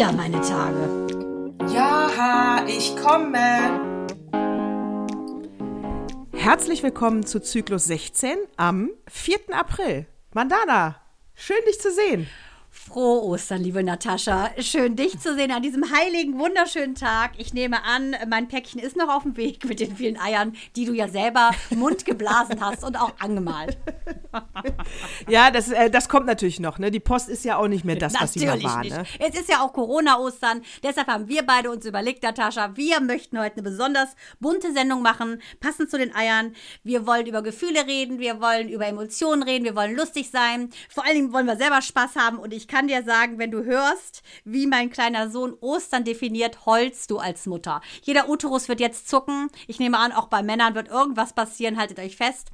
[0.00, 1.68] wieder meine Tage.
[1.74, 4.08] Ja, ich komme.
[6.32, 9.38] Herzlich willkommen zu Zyklus 16 am 4.
[9.52, 10.06] April.
[10.32, 10.96] Mandana,
[11.34, 12.26] schön dich zu sehen.
[12.88, 14.50] Frohe Ostern, liebe Natascha.
[14.58, 17.32] Schön, dich zu sehen an diesem heiligen, wunderschönen Tag.
[17.36, 20.86] Ich nehme an, mein Päckchen ist noch auf dem Weg mit den vielen Eiern, die
[20.86, 23.76] du ja selber mundgeblasen hast und auch angemalt.
[25.28, 26.78] Ja, das, äh, das kommt natürlich noch.
[26.78, 26.90] Ne?
[26.90, 28.84] Die Post ist ja auch nicht mehr das, was sie mal war.
[28.84, 29.04] Ne?
[29.18, 30.62] Es ist ja auch Corona-Ostern.
[30.82, 35.42] Deshalb haben wir beide uns überlegt, Natascha, wir möchten heute eine besonders bunte Sendung machen,
[35.58, 36.54] passend zu den Eiern.
[36.84, 40.70] Wir wollen über Gefühle reden, wir wollen über Emotionen reden, wir wollen lustig sein.
[40.88, 43.64] Vor allen Dingen wollen wir selber Spaß haben und ich kann dir sagen, wenn du
[43.64, 47.80] hörst, wie mein kleiner Sohn Ostern definiert, heulst du als Mutter.
[48.02, 49.50] Jeder Uterus wird jetzt zucken.
[49.66, 52.48] Ich nehme an, auch bei Männern wird irgendwas passieren, haltet euch fest.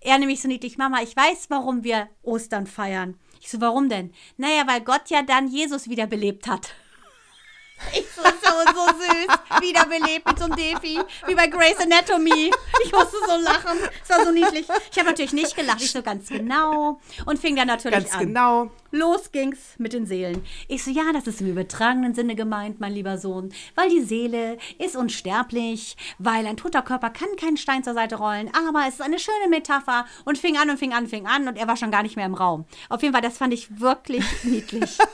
[0.00, 3.18] Er nämlich so niedlich, Mama, ich weiß, warum wir Ostern feiern.
[3.40, 4.12] Ich so, warum denn?
[4.36, 6.74] Naja, weil Gott ja dann Jesus wiederbelebt hat.
[7.92, 9.60] Ich so, so, so süß.
[9.60, 10.98] Wiederbelebt mit so einem Defi.
[11.26, 12.50] Wie bei Grey's Anatomy.
[12.84, 13.78] Ich musste so lachen.
[14.02, 14.66] Es war so niedlich.
[14.90, 15.80] Ich habe natürlich nicht gelacht.
[15.80, 17.00] Ich so ganz genau.
[17.26, 18.26] Und fing dann natürlich Ganz an.
[18.26, 18.70] genau.
[18.90, 20.44] Los ging's mit den Seelen.
[20.68, 24.56] Ich so, ja, das ist im übertragenen Sinne gemeint, mein lieber Sohn, weil die Seele
[24.78, 29.02] ist unsterblich, weil ein toter Körper kann keinen Stein zur Seite rollen, aber es ist
[29.02, 31.90] eine schöne Metapher und fing an und fing an, fing an und er war schon
[31.90, 32.66] gar nicht mehr im Raum.
[32.88, 34.96] Auf jeden Fall, das fand ich wirklich niedlich.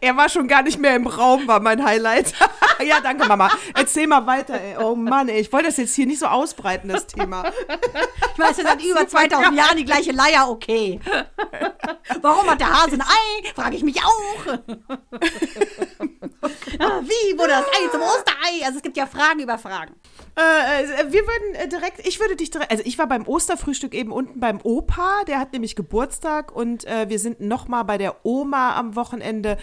[0.00, 2.32] Er war schon gar nicht mehr im Raum, war mein Highlight.
[2.84, 3.50] ja, danke, Mama.
[3.74, 4.60] Erzähl mal weiter.
[4.60, 4.76] Ey.
[4.78, 5.40] Oh Mann, ey.
[5.40, 7.44] ich wollte das jetzt hier nicht so ausbreiten, das Thema.
[8.32, 11.00] Ich weiß, seit über 2000 Jahren die gleiche Leier, okay.
[12.20, 13.52] Warum hat der Hase ein Ei?
[13.54, 14.58] Frage ich mich auch.
[16.78, 18.64] Ah, Wie wurde das Ei zum Osterei?
[18.66, 19.94] Also es gibt ja Fragen über Fragen.
[20.36, 23.94] Äh, äh, wir würden äh, direkt, ich würde dich direkt, also ich war beim Osterfrühstück
[23.94, 28.24] eben unten beim Opa, der hat nämlich Geburtstag und äh, wir sind nochmal bei der
[28.26, 29.58] Oma am Wochenende.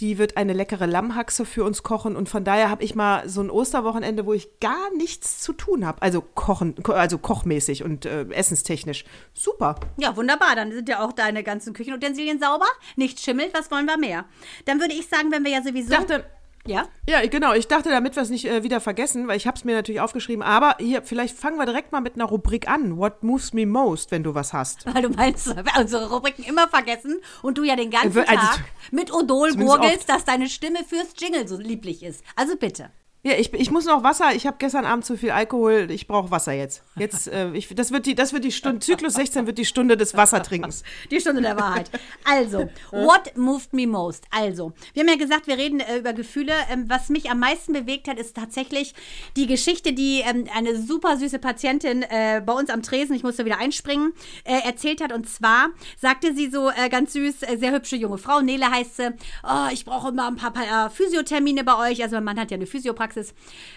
[0.00, 3.42] Die wird eine leckere Lammhaxe für uns kochen und von daher habe ich mal so
[3.42, 6.00] ein Osterwochenende, wo ich gar nichts zu tun habe.
[6.00, 9.04] Also kochen, ko- also kochmäßig und äh, essenstechnisch.
[9.34, 9.76] Super.
[9.98, 10.56] Ja, wunderbar.
[10.56, 12.66] Dann sind ja auch deine ganzen Küchenutensilien sauber.
[12.96, 13.52] Nichts schimmelt.
[13.52, 14.24] Was wollen wir mehr?
[14.64, 15.90] Dann würde ich sagen, wenn wir ja sowieso.
[15.90, 16.24] Dachte,
[16.66, 16.88] ja?
[17.08, 17.52] ja, genau.
[17.52, 20.00] Ich dachte, damit wir es nicht äh, wieder vergessen, weil ich habe es mir natürlich
[20.00, 20.42] aufgeschrieben.
[20.42, 22.96] Aber hier, vielleicht fangen wir direkt mal mit einer Rubrik an.
[22.96, 24.86] What moves me most, wenn du was hast?
[24.92, 28.36] Weil du meinst, wir unsere Rubriken immer vergessen und du ja den ganzen Äh, also-
[28.46, 32.22] Tag mit Odol gurgelst, dass deine Stimme fürs Jingle so lieblich ist.
[32.36, 32.90] Also bitte.
[33.26, 34.34] Ja, ich, ich muss noch Wasser.
[34.34, 35.90] Ich habe gestern Abend zu viel Alkohol.
[35.90, 36.82] Ich brauche Wasser jetzt.
[36.96, 38.80] Jetzt, äh, ich, das wird die, das wird die Stunde.
[38.80, 40.82] Zyklus 16 wird die Stunde des Wassertrinkens.
[41.10, 41.90] Die Stunde der Wahrheit.
[42.24, 44.24] Also, what moved me most?
[44.30, 46.52] Also, wir haben ja gesagt, wir reden äh, über Gefühle.
[46.70, 48.94] Ähm, was mich am meisten bewegt hat, ist tatsächlich
[49.36, 53.46] die Geschichte, die ähm, eine super süße Patientin äh, bei uns am Tresen, ich musste
[53.46, 54.12] wieder einspringen,
[54.44, 55.12] äh, erzählt hat.
[55.12, 55.68] Und zwar
[55.98, 59.14] sagte sie so äh, ganz süß, äh, sehr hübsche junge Frau, Nele heißt sie,
[59.44, 62.02] oh, ich brauche immer ein paar, paar Physiothermine bei euch.
[62.02, 63.13] Also, mein Mann hat ja eine Physiopraxis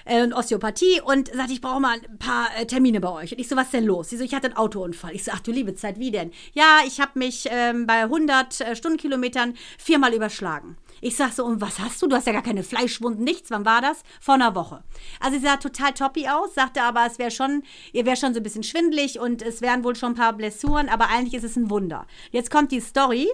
[0.06, 3.32] äh, und Osteopathie und sagte, ich brauche mal ein paar äh, Termine bei euch.
[3.32, 4.10] Und ich so, was denn los?
[4.10, 5.14] Sie so, ich hatte einen Autounfall.
[5.16, 6.32] Ich so, ach du liebe Zeit, wie denn?
[6.54, 10.78] Ja, ich habe mich ähm, bei 100 äh, Stundenkilometern viermal überschlagen.
[11.02, 12.08] Ich sag so, und was hast du?
[12.08, 13.52] Du hast ja gar keine Fleischwunden, nichts.
[13.52, 14.04] Wann war das?
[14.20, 14.84] Vor einer Woche.
[15.20, 17.64] Also sie sah total toppi aus, sagte aber, es wäre schon,
[17.94, 20.90] ihr wäre schon so ein bisschen schwindelig und es wären wohl schon ein paar Blessuren,
[20.90, 22.08] aber eigentlich ist es ein Wunder.
[22.32, 23.28] Jetzt kommt die Story.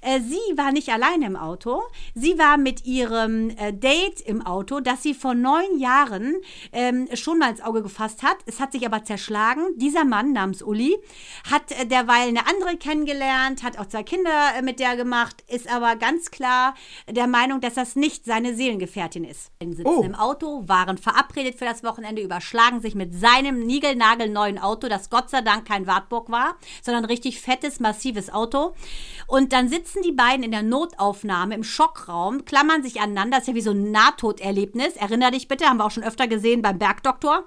[0.00, 1.82] Äh, sie war nicht alleine im Auto.
[2.14, 6.36] Sie war mit ihrem äh, Date im Auto, das sie vor neun Jahren
[6.72, 8.36] ähm, schon mal ins Auge gefasst hat.
[8.46, 9.62] Es hat sich aber zerschlagen.
[9.76, 10.96] Dieser Mann namens Uli
[11.50, 15.96] hat äh, derweil eine andere kennengelernt, hat auch zwei Kinder mit der gemacht, ist aber
[15.96, 16.74] ganz klar
[17.10, 19.50] der Meinung, dass das nicht seine Seelengefährtin ist.
[19.60, 20.02] Sie sitzen Oh.
[20.02, 25.30] im Auto, waren verabredet für das Wochenende, überschlagen sich mit seinem niegelnagelneuen Auto, das Gott
[25.30, 28.74] sei Dank kein Wartburg war, sondern ein richtig fettes, massives Auto.
[29.26, 33.48] Und dann sitzen die beiden in der Notaufnahme im Schockraum, klammern sich aneinander, das ist
[33.48, 34.96] ja wie so ein Nahtoderlebnis.
[34.96, 37.44] Erinner dich bitte, haben wir auch schon öfter gesehen beim Bergdoktor.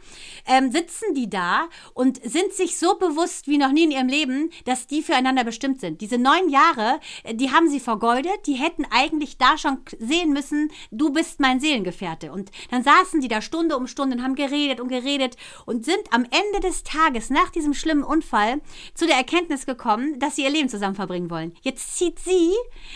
[0.47, 4.49] Ähm, sitzen die da und sind sich so bewusst wie noch nie in ihrem Leben,
[4.65, 6.01] dass die füreinander bestimmt sind.
[6.01, 10.71] Diese neun Jahre, äh, die haben sie vergeudet, die hätten eigentlich da schon sehen müssen,
[10.91, 12.31] du bist mein Seelengefährte.
[12.31, 16.01] Und dann saßen die da Stunde um Stunde und haben geredet und geredet und sind
[16.11, 18.61] am Ende des Tages nach diesem schlimmen Unfall
[18.93, 21.53] zu der Erkenntnis gekommen, dass sie ihr Leben zusammen verbringen wollen.
[21.61, 22.51] Jetzt zieht sie,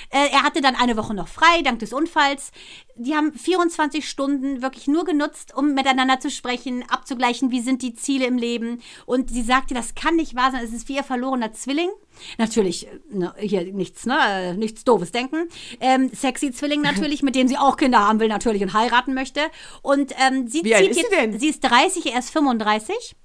[0.10, 2.52] äh, er hatte dann eine Woche noch frei, dank des Unfalls.
[2.98, 7.94] Die haben 24 Stunden wirklich nur genutzt, um miteinander zu sprechen, abzugleichen, wie sind die
[7.94, 8.82] Ziele im Leben.
[9.06, 11.90] Und sie sagte, das kann nicht wahr sein, es ist wie ihr verlorener Zwilling.
[12.38, 15.50] Natürlich, äh, ne, hier nichts, ne, äh, nichts Doofes denken.
[15.82, 19.42] Ähm, sexy Zwilling natürlich, mit dem sie auch Kinder haben will natürlich und heiraten möchte.
[19.82, 21.40] Und ähm, sie Wie zieht ist sie jetzt, denn?
[21.40, 23.16] sie ist 30, er ist 35.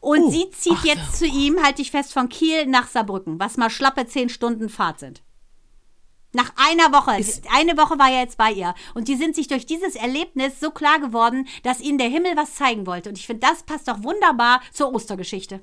[0.00, 3.40] Und Oh, sie zieht ach, jetzt zu ihm, halte ich fest, von Kiel nach Saarbrücken,
[3.40, 5.22] was mal schlappe 10 Stunden Fahrt sind.
[6.34, 7.12] Nach einer Woche.
[7.54, 8.74] eine Woche war er jetzt bei ihr.
[8.94, 12.54] Und die sind sich durch dieses Erlebnis so klar geworden, dass ihnen der Himmel was
[12.56, 13.08] zeigen wollte.
[13.08, 15.60] Und ich finde, das passt doch wunderbar zur Ostergeschichte.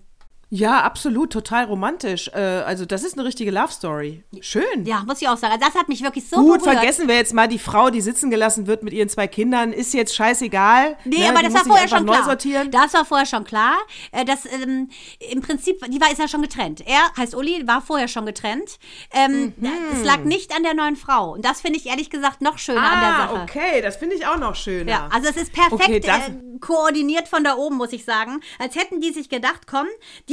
[0.54, 2.30] Ja, absolut, total romantisch.
[2.34, 4.22] Äh, also das ist eine richtige Love Story.
[4.42, 4.84] Schön.
[4.86, 5.54] Ja, muss ich auch sagen.
[5.54, 6.76] Also das hat mich wirklich so Gut, berührt.
[6.78, 9.72] vergessen wir jetzt mal die Frau, die sitzen gelassen wird mit ihren zwei Kindern.
[9.72, 10.98] Ist jetzt scheißegal.
[11.06, 11.30] Nee, ne?
[11.30, 12.26] aber Die das war vorher schon klar.
[12.26, 12.70] sortieren.
[12.70, 13.78] Das war vorher schon klar.
[14.12, 14.90] Äh, Das ähm,
[15.20, 16.84] im Prinzip, die war ist ja schon getrennt.
[16.86, 18.78] Er heißt Uli, war vorher schon getrennt.
[19.14, 19.70] Ähm, Mhm.
[19.94, 21.32] Es lag nicht an der neuen Frau.
[21.32, 23.42] Und das finde ich ehrlich gesagt noch schöner an der ah, Sache.
[23.44, 24.92] okay, das finde ich auch noch schöner.
[24.92, 28.42] Ja, also es ist perfekt Okay, das- äh, koordiniert von da oben, muss ich sagen.
[28.60, 29.88] Als hätten die sich gedacht, komm,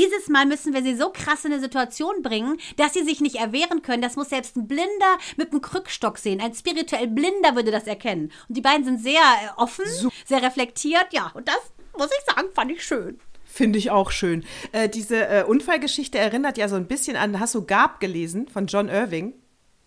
[0.08, 3.36] dieses Mal müssen wir sie so krass in eine Situation bringen, dass sie sich nicht
[3.36, 4.02] erwehren können.
[4.02, 6.40] Das muss selbst ein Blinder mit einem Krückstock sehen.
[6.40, 8.32] Ein spirituell Blinder würde das erkennen.
[8.48, 9.84] Und die beiden sind sehr äh, offen,
[10.24, 11.06] sehr reflektiert.
[11.12, 11.60] Ja, und das,
[11.96, 13.18] muss ich sagen, fand ich schön.
[13.44, 14.44] Finde ich auch schön.
[14.72, 18.66] Äh, diese äh, Unfallgeschichte erinnert ja so ein bisschen an, hast du Gab gelesen von
[18.66, 19.34] John Irving?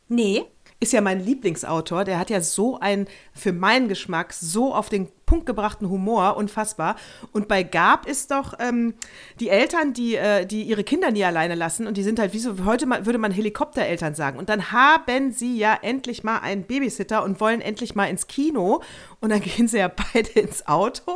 [0.08, 0.44] Nee.
[0.80, 2.04] Ist ja mein Lieblingsautor.
[2.04, 6.98] Der hat ja so einen, für meinen Geschmack, so auf den Punkt gebrachten Humor, unfassbar.
[7.32, 8.96] Und bei Gab ist doch ähm,
[9.40, 12.40] die Eltern, die, äh, die ihre Kinder nie alleine lassen und die sind halt, wie
[12.40, 14.38] so, heute mal, würde man Helikoptereltern sagen.
[14.38, 18.82] Und dann haben sie ja endlich mal einen Babysitter und wollen endlich mal ins Kino.
[19.22, 21.14] Und dann gehen sie ja beide ins Auto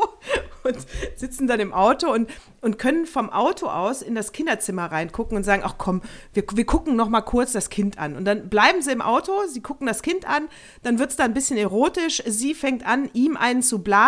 [0.63, 0.77] und
[1.15, 2.29] sitzen dann im Auto und,
[2.61, 6.01] und können vom Auto aus in das Kinderzimmer reingucken und sagen, ach komm,
[6.33, 8.15] wir, wir gucken noch mal kurz das Kind an.
[8.15, 10.47] Und dann bleiben sie im Auto, sie gucken das Kind an,
[10.83, 14.04] dann wird es da ein bisschen erotisch, sie fängt an, ihm einen zu blasen,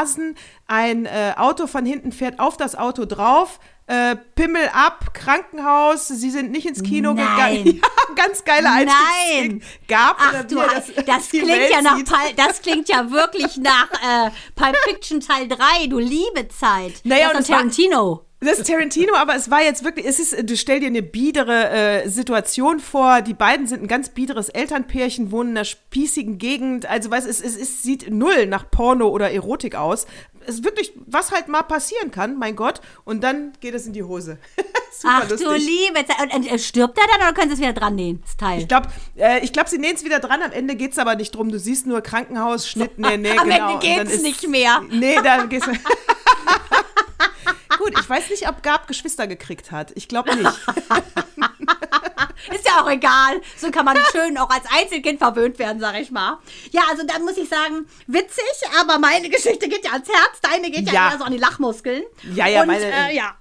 [0.68, 6.30] ein äh, Auto von hinten fährt auf das Auto drauf, äh, Pimmel ab, Krankenhaus, sie
[6.30, 7.64] sind nicht ins Kino Nein.
[7.64, 7.82] gegangen.
[8.10, 8.90] Ja, ganz geile Nein.
[8.90, 9.62] Einstiegsszene.
[9.88, 11.98] Gab Ach du, das, das klingt Welt ja nach.
[11.98, 16.94] Pul- das klingt ja wirklich nach äh, Pulp Fiction Teil 3, du liebe Zeit.
[17.04, 18.27] Naja, das und es war- Tarantino.
[18.40, 21.70] Das ist Tarantino, aber es war jetzt wirklich, es ist, du stell dir eine biedere
[21.70, 23.22] äh, Situation vor.
[23.22, 26.86] Die beiden sind ein ganz biederes Elternpärchen, wohnen in einer spießigen Gegend.
[26.86, 30.06] Also, weißt, es, es, es sieht null nach Porno oder Erotik aus.
[30.46, 32.80] Es ist wirklich, was halt mal passieren kann, mein Gott.
[33.06, 34.38] Und dann geht es in die Hose.
[35.00, 35.48] Super Ach lustig.
[35.48, 36.34] du liebe Zeit.
[36.34, 38.60] Und, und, stirbt er dann oder können sie es wieder dran nähen, das Teil?
[38.60, 38.88] Ich glaube,
[39.18, 40.44] äh, ich glaub, sie nähen es wieder dran.
[40.44, 41.50] Am Ende geht es aber nicht drum.
[41.52, 43.56] Du siehst nur Krankenhaus, Schnitt, nee, nee, Am genau.
[43.56, 44.82] Ende Und dann geht's ist- nicht mehr.
[44.92, 45.68] Nee, dann geht's.
[48.00, 49.92] Ich weiß nicht, ob Gab Geschwister gekriegt hat.
[49.96, 50.46] Ich glaube nicht.
[52.54, 53.42] Ist ja auch egal.
[53.58, 56.38] So kann man schön auch als Einzelkind verwöhnt werden, sag ich mal.
[56.72, 58.44] Ja, also da muss ich sagen, witzig,
[58.80, 61.12] aber meine Geschichte geht ja ans Herz, deine geht ja, Ja.
[61.12, 62.04] eher so an die Lachmuskeln.
[62.34, 63.36] Ja, ja, Und, meine- äh, ja,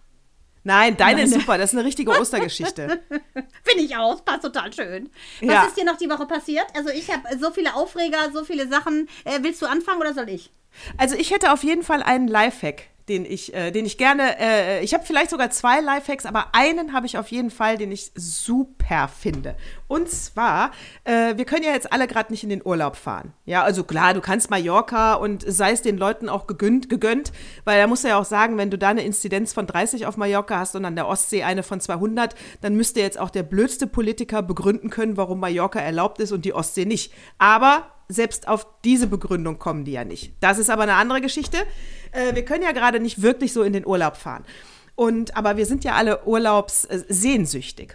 [0.65, 1.59] Nein, deine ist super.
[1.59, 3.01] Das ist eine richtige Ostergeschichte.
[3.63, 4.25] finde ich auch.
[4.25, 5.11] Passt total schön.
[5.41, 5.63] Was Ja.
[5.67, 6.67] ist dir noch die Woche passiert?
[6.75, 9.09] Also ich habe so viele Aufreger, so viele Sachen.
[9.25, 10.51] Äh, willst du anfangen oder soll ich?
[10.99, 14.85] Also ich hätte auf jeden Fall einen Lifehack, den ich, äh, den ich gerne, äh,
[14.85, 18.11] ich habe vielleicht sogar zwei Lifehacks, aber einen habe ich auf jeden Fall, den ich
[18.15, 19.55] super finde.
[19.87, 20.73] Und zwar,
[21.05, 23.33] äh, wir können ja jetzt alle gerade nicht in den Urlaub fahren.
[23.45, 27.33] Ja, also klar, du kannst Mallorca und sei es den Leuten auch gegönnt, gegönnt,
[27.65, 30.17] weil da musst du ja auch sagen, wenn du da eine Inzidenz von 30 auf
[30.17, 33.87] Mallorca hast und an der Ostsee eine von 200, dann müsste jetzt auch der blödste
[33.87, 37.13] Politiker begründen können, warum Mallorca erlaubt ist und die Ostsee nicht.
[37.39, 40.33] Aber selbst auf diese Begründung kommen die ja nicht.
[40.41, 41.59] Das ist aber eine andere Geschichte.
[42.13, 44.45] Äh, wir können ja gerade nicht wirklich so in den Urlaub fahren.
[44.95, 47.95] Und, aber wir sind ja alle urlaubssehnsüchtig.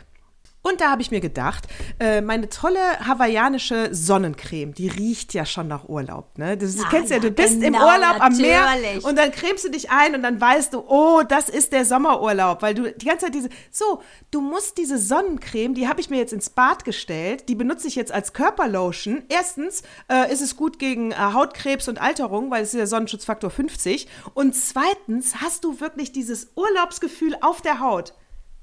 [0.63, 1.65] Und da habe ich mir gedacht,
[1.99, 6.37] äh, meine tolle hawaiianische Sonnencreme, die riecht ja schon nach Urlaub.
[6.37, 6.55] Ne?
[6.55, 9.03] Das, du Ah, kennst ja, ja, du bist im genau, Urlaub am Meer natürlich.
[9.03, 12.61] und dann cremst du dich ein und dann weißt du, oh, das ist der Sommerurlaub,
[12.61, 16.17] weil du die ganze Zeit diese, so, du musst diese Sonnencreme, die habe ich mir
[16.17, 19.23] jetzt ins Bad gestellt, die benutze ich jetzt als Körperlotion.
[19.29, 23.49] Erstens äh, ist es gut gegen äh, Hautkrebs und Alterung, weil es ist der Sonnenschutzfaktor
[23.49, 24.07] 50.
[24.35, 28.13] Und zweitens hast du wirklich dieses Urlaubsgefühl auf der Haut.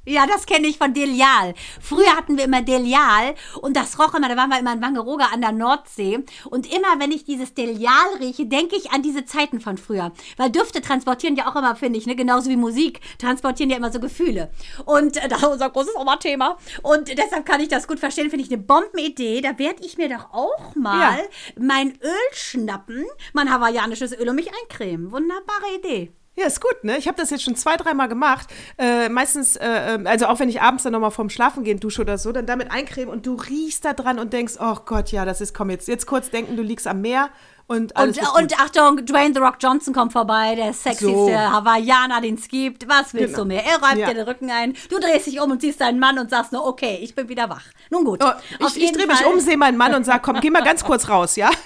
[0.06, 1.52] Ja, das kenne ich von Delial.
[1.82, 5.24] Früher hatten wir immer Delial und das roch immer, da waren wir immer in Wangerooge
[5.30, 6.24] an der Nordsee.
[6.48, 10.12] Und immer, wenn ich dieses Delial rieche, denke ich an diese Zeiten von früher.
[10.38, 12.16] Weil Düfte transportieren ja auch immer, finde ich, ne?
[12.16, 14.50] genauso wie Musik, transportieren ja immer so Gefühle.
[14.86, 16.56] Und äh, das ist unser großes Oma-Thema.
[16.82, 19.42] Und deshalb kann ich das gut verstehen, finde ich eine Bombenidee.
[19.42, 21.24] Da werde ich mir doch auch mal Ja.
[21.58, 25.12] mein Öl schnappen, mein hawaiianisches Öl und mich eincremen.
[25.12, 26.12] Wunderbare Idee.
[26.38, 26.96] Ja, ist gut, ne?
[26.98, 28.46] Ich habe das jetzt schon zwei, dreimal gemacht.
[28.78, 32.02] Äh, meistens, äh, äh, also auch wenn ich abends dann nochmal vorm Schlafen gehen dusche
[32.02, 35.24] oder so, dann damit eincremen und du riechst da dran und denkst, oh Gott, ja,
[35.24, 37.30] das ist, komm, jetzt, jetzt kurz denken, du liegst am Meer
[37.66, 41.28] und alles Und, und Achtung, Dwayne The Rock Johnson kommt vorbei, der sexyste So.
[41.34, 42.88] Hawaiianer, den es gibt.
[42.88, 43.38] Was willst Genau.
[43.42, 43.64] du mehr?
[43.66, 44.06] Er räumt Ja.
[44.06, 44.74] dir den Rücken ein.
[44.88, 47.50] Du drehst dich um und siehst deinen Mann und sagst nur, okay, ich bin wieder
[47.50, 47.64] wach.
[47.90, 48.22] Nun gut.
[48.24, 48.30] Oh,
[48.60, 51.08] ich ich drehe mich um, sehe meinen Mann und sage, komm, geh mal ganz kurz
[51.08, 51.50] raus, ja?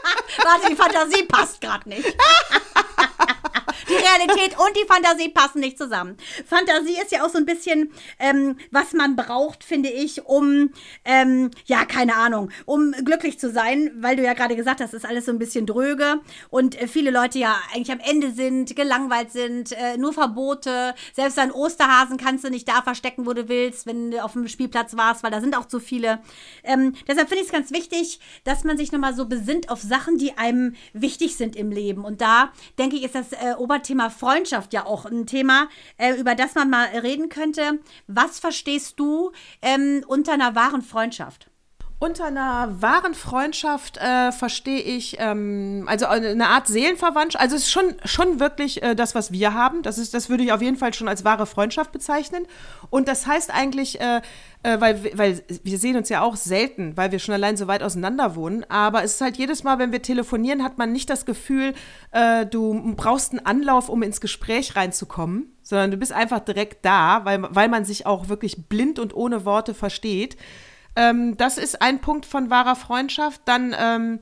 [0.44, 2.04] Warte, die Fantasie passt gerade nicht.
[3.88, 6.16] Die Realität und die Fantasie passen nicht zusammen.
[6.46, 10.70] Fantasie ist ja auch so ein bisschen, ähm, was man braucht, finde ich, um,
[11.04, 15.06] ähm, ja, keine Ahnung, um glücklich zu sein, weil du ja gerade gesagt hast, ist
[15.06, 16.20] alles so ein bisschen dröge
[16.50, 20.94] und äh, viele Leute ja eigentlich am Ende sind, gelangweilt sind, äh, nur Verbote.
[21.14, 24.48] Selbst deinen Osterhasen kannst du nicht da verstecken, wo du willst, wenn du auf dem
[24.48, 26.20] Spielplatz warst, weil da sind auch zu viele.
[26.64, 30.18] Ähm, deshalb finde ich es ganz wichtig, dass man sich nochmal so besinnt auf Sachen,
[30.18, 32.04] die einem wichtig sind im Leben.
[32.04, 36.34] Und da, denke ich, ist das äh, Oberthema Freundschaft ja auch ein Thema, äh, über
[36.34, 37.80] das man mal reden könnte.
[38.06, 41.50] Was verstehst du ähm, unter einer wahren Freundschaft?
[42.00, 47.72] Unter einer wahren Freundschaft äh, verstehe ich, ähm, also eine Art Seelenverwandtschaft, also es ist
[47.72, 49.82] schon, schon wirklich äh, das, was wir haben.
[49.82, 52.46] Das, ist, das würde ich auf jeden Fall schon als wahre Freundschaft bezeichnen.
[52.90, 54.20] Und das heißt eigentlich, äh,
[54.62, 57.82] äh, weil, weil wir sehen uns ja auch selten, weil wir schon allein so weit
[57.82, 58.64] auseinander wohnen.
[58.68, 61.74] Aber es ist halt jedes Mal, wenn wir telefonieren, hat man nicht das Gefühl,
[62.12, 67.24] äh, du brauchst einen Anlauf, um ins Gespräch reinzukommen, sondern du bist einfach direkt da,
[67.24, 70.36] weil, weil man sich auch wirklich blind und ohne Worte versteht.
[70.96, 73.42] Ähm, das ist ein Punkt von wahrer Freundschaft.
[73.44, 74.20] Dann, ähm,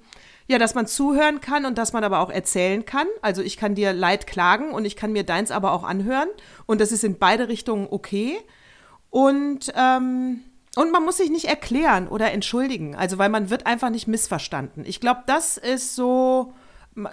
[0.48, 3.06] ja, dass man zuhören kann und dass man aber auch erzählen kann.
[3.22, 6.28] Also ich kann dir Leid klagen und ich kann mir deins aber auch anhören.
[6.66, 8.38] Und das ist in beide Richtungen okay.
[9.10, 10.42] Und, ähm,
[10.76, 12.94] und man muss sich nicht erklären oder entschuldigen.
[12.94, 14.84] Also weil man wird einfach nicht missverstanden.
[14.86, 16.52] Ich glaube, das ist so,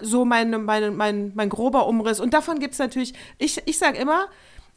[0.02, 2.20] so mein, mein, mein, mein grober Umriss.
[2.20, 4.28] Und davon gibt es natürlich, ich, ich sage immer,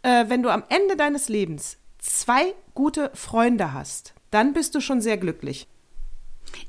[0.03, 5.01] äh, wenn du am Ende deines Lebens zwei gute Freunde hast, dann bist du schon
[5.01, 5.67] sehr glücklich.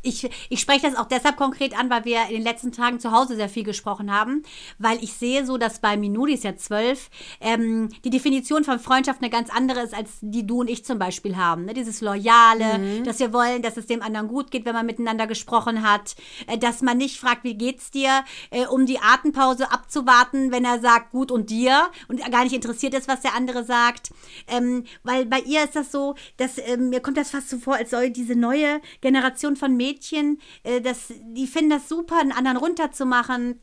[0.01, 3.11] Ich, ich spreche das auch deshalb konkret an, weil wir in den letzten Tagen zu
[3.11, 4.43] Hause sehr viel gesprochen haben,
[4.77, 7.09] weil ich sehe so, dass bei Minudi ist ja zwölf,
[7.41, 10.99] ähm, die Definition von Freundschaft eine ganz andere ist, als die du und ich zum
[10.99, 11.65] Beispiel haben.
[11.65, 11.73] Ne?
[11.73, 13.03] Dieses Loyale, mhm.
[13.03, 16.15] dass wir wollen, dass es dem anderen gut geht, wenn man miteinander gesprochen hat,
[16.47, 20.79] äh, dass man nicht fragt, wie geht's dir, äh, um die Atempause abzuwarten, wenn er
[20.79, 24.11] sagt, gut und dir und gar nicht interessiert ist, was der andere sagt.
[24.47, 27.75] Ähm, weil bei ihr ist das so, dass ähm, mir kommt das fast so vor,
[27.75, 32.57] als soll diese neue Generation von Mädchen, äh, das, die finden das super, einen anderen
[32.57, 33.59] runterzumachen.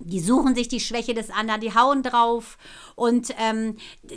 [0.00, 2.58] Die suchen sich die Schwäche des anderen, die hauen drauf
[2.96, 3.76] und ähm,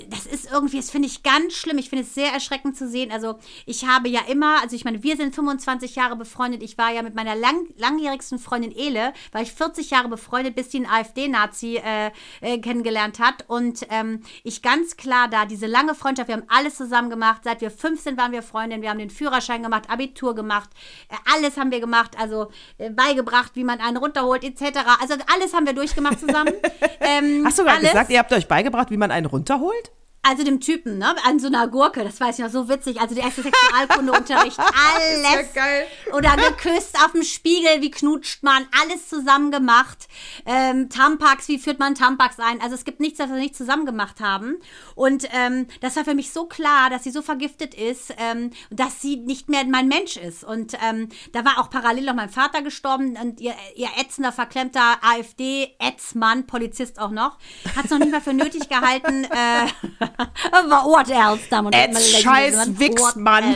[0.09, 1.77] das ist irgendwie, das finde ich ganz schlimm.
[1.77, 3.11] Ich finde es sehr erschreckend zu sehen.
[3.11, 6.61] Also ich habe ja immer, also ich meine, wir sind 25 Jahre befreundet.
[6.63, 10.71] Ich war ja mit meiner lang, langjährigsten Freundin Ele, war ich 40 Jahre befreundet, bis
[10.71, 13.45] sie einen AfD-Nazi äh, äh, kennengelernt hat.
[13.47, 17.41] Und ähm, ich ganz klar da, diese lange Freundschaft, wir haben alles zusammen gemacht.
[17.43, 20.69] Seit wir 15 waren wir Freundinnen, wir haben den Führerschein gemacht, Abitur gemacht,
[21.09, 24.79] äh, alles haben wir gemacht, also äh, beigebracht, wie man einen runterholt, etc.
[24.99, 26.53] Also alles haben wir durchgemacht zusammen.
[26.99, 29.91] ähm, Hast du gerade gesagt, ihr habt euch beigebracht, wie man einen runterholt?
[30.27, 31.15] Also dem Typen, ne?
[31.23, 32.99] An so einer Gurke, das weiß ich noch, so witzig.
[32.99, 35.23] Also der erste Sexualkundeunterricht, alles.
[35.23, 35.87] Ja geil.
[36.13, 40.07] Oder geküsst auf dem Spiegel, wie knutscht man, alles zusammen gemacht.
[40.45, 42.61] Ähm, Tampax, wie führt man Tampax ein?
[42.61, 44.57] Also es gibt nichts, was wir nicht zusammen gemacht haben.
[44.95, 49.01] Und ähm, das war für mich so klar, dass sie so vergiftet ist, ähm, dass
[49.01, 50.43] sie nicht mehr mein Mensch ist.
[50.43, 54.97] Und ähm, da war auch parallel noch mein Vater gestorben und ihr, ihr ätzender, verklemmter
[55.01, 57.37] AfD-Ätzmann, Polizist auch noch,
[57.75, 59.67] hat es noch nicht mal für nötig gehalten, äh,
[60.17, 61.95] What else, Damen und Herren?
[61.95, 63.55] Scheiß Wichsmann.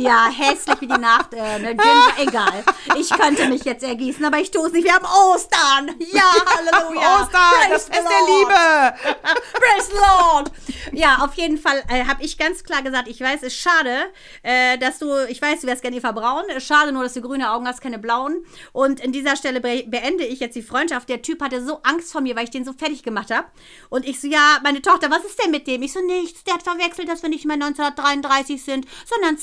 [0.00, 1.34] Ja, hässlich wie die Nacht.
[1.34, 2.64] Äh, ne, Ginger, egal.
[2.96, 4.84] Ich könnte mich jetzt ergießen, aber ich tue es nicht.
[4.84, 5.94] Wir haben Ostern.
[6.10, 7.22] Ja, Halleluja.
[7.22, 8.94] Ostern, Praise das Fest der Liebe.
[9.52, 10.52] Praise Lord.
[10.92, 14.10] Ja, auf jeden Fall äh, habe ich ganz klar gesagt, ich weiß, es ist schade,
[14.42, 16.44] äh, dass du, ich weiß, du wärst gerne Eva Braun.
[16.58, 18.44] Schade nur, dass du grüne Augen hast, keine blauen.
[18.72, 21.10] Und in dieser Stelle be beende ich jetzt die Freundschaft.
[21.10, 23.48] Der Typ hatte so Angst vor mir, weil ich den so fertig gemacht habe.
[23.90, 25.82] Und ich so, ja, meine Tochter, was ist denn mit dem?
[25.82, 26.44] Ich so, nichts.
[26.44, 29.36] Der hat verwechselt, dass wir nicht mehr 1933 sind, sondern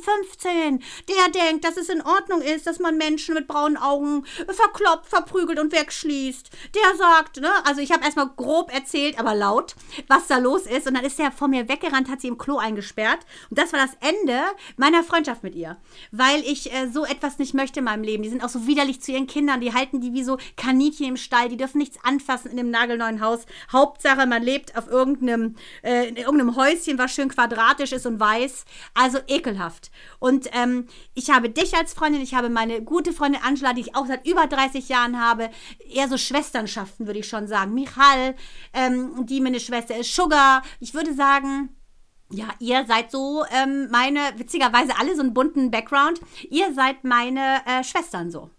[0.00, 0.82] 2015.
[1.08, 5.58] Der denkt, dass es in Ordnung ist, dass man Menschen mit braunen Augen verkloppt, verprügelt
[5.58, 6.50] und wegschließt.
[6.74, 9.74] Der sagt, ne, also ich habe erstmal grob erzählt, aber laut,
[10.08, 10.86] was da los ist.
[10.86, 13.20] Und dann ist er vor mir weggerannt, hat sie im Klo eingesperrt.
[13.50, 14.40] Und das war das Ende
[14.76, 15.76] meiner Freundschaft mit ihr.
[16.10, 18.22] Weil ich äh, so etwas nicht möchte in meinem Leben.
[18.22, 19.60] Die sind auch so widerlich zu ihren Kindern.
[19.60, 21.48] Die halten die wie so Kaninchen im Stall.
[21.48, 23.46] Die dürfen nichts anfassen in dem nagelneuen Haus.
[23.72, 28.64] Hauptsache, man lebt auf irgendeinem, äh, in irgendeinem Häuschen, was schön quadratisch ist und weiß.
[28.94, 29.85] Also ekelhaft.
[30.18, 33.96] Und ähm, ich habe dich als Freundin, ich habe meine gute Freundin Angela, die ich
[33.96, 35.50] auch seit über 30 Jahren habe.
[35.88, 37.74] Eher so Schwesternschaften, würde ich schon sagen.
[37.74, 38.34] Michal,
[38.72, 40.14] ähm, die meine Schwester ist.
[40.14, 40.62] Sugar.
[40.80, 41.70] Ich würde sagen,
[42.30, 46.20] ja, ihr seid so ähm, meine, witzigerweise alle so einen bunten Background.
[46.50, 48.50] Ihr seid meine äh, Schwestern so.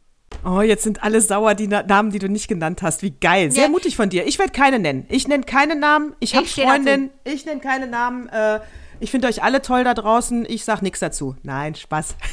[0.45, 3.01] Oh, jetzt sind alle sauer, die Na Namen, die du nicht genannt hast.
[3.01, 3.51] Wie geil.
[3.51, 3.69] Sehr ja.
[3.69, 4.25] mutig von dir.
[4.27, 5.05] Ich werde keine nennen.
[5.09, 6.15] Ich nenne keine Namen.
[6.19, 7.09] Ich habe Freundinnen.
[7.23, 8.29] Ich nenne keine Namen.
[8.29, 8.59] Äh,
[8.99, 10.45] Ich finde euch alle toll da draußen.
[10.49, 11.35] Ich sag nichts dazu.
[11.43, 12.15] Nein, Spaß.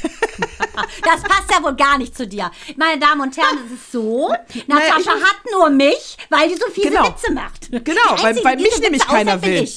[1.05, 2.51] Das passt ja wohl gar nicht zu dir.
[2.77, 4.33] Meine Damen und Herren, es ist so,
[4.67, 7.05] Natascha hat nur mich, weil die so viele Genau.
[7.09, 7.71] Witze macht.
[7.71, 9.69] Genau, weil, weil mich nämlich Witze keiner will.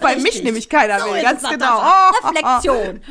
[0.00, 1.80] weil mich nämlich keiner So will, ganz genau.
[1.82, 2.26] Oh.
[2.28, 3.00] Reflexion.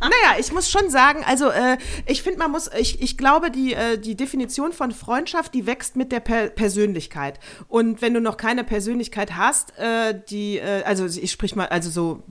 [0.00, 1.76] Naja, ich muss schon sagen, also äh,
[2.06, 5.96] ich finde, man muss, ich, ich glaube, die, äh, die Definition von Freundschaft, die wächst
[5.96, 7.38] mit der per Persönlichkeit.
[7.68, 11.90] Und wenn du noch keine Persönlichkeit hast, äh, die, äh, also ich sprich mal, also
[11.90, 12.22] so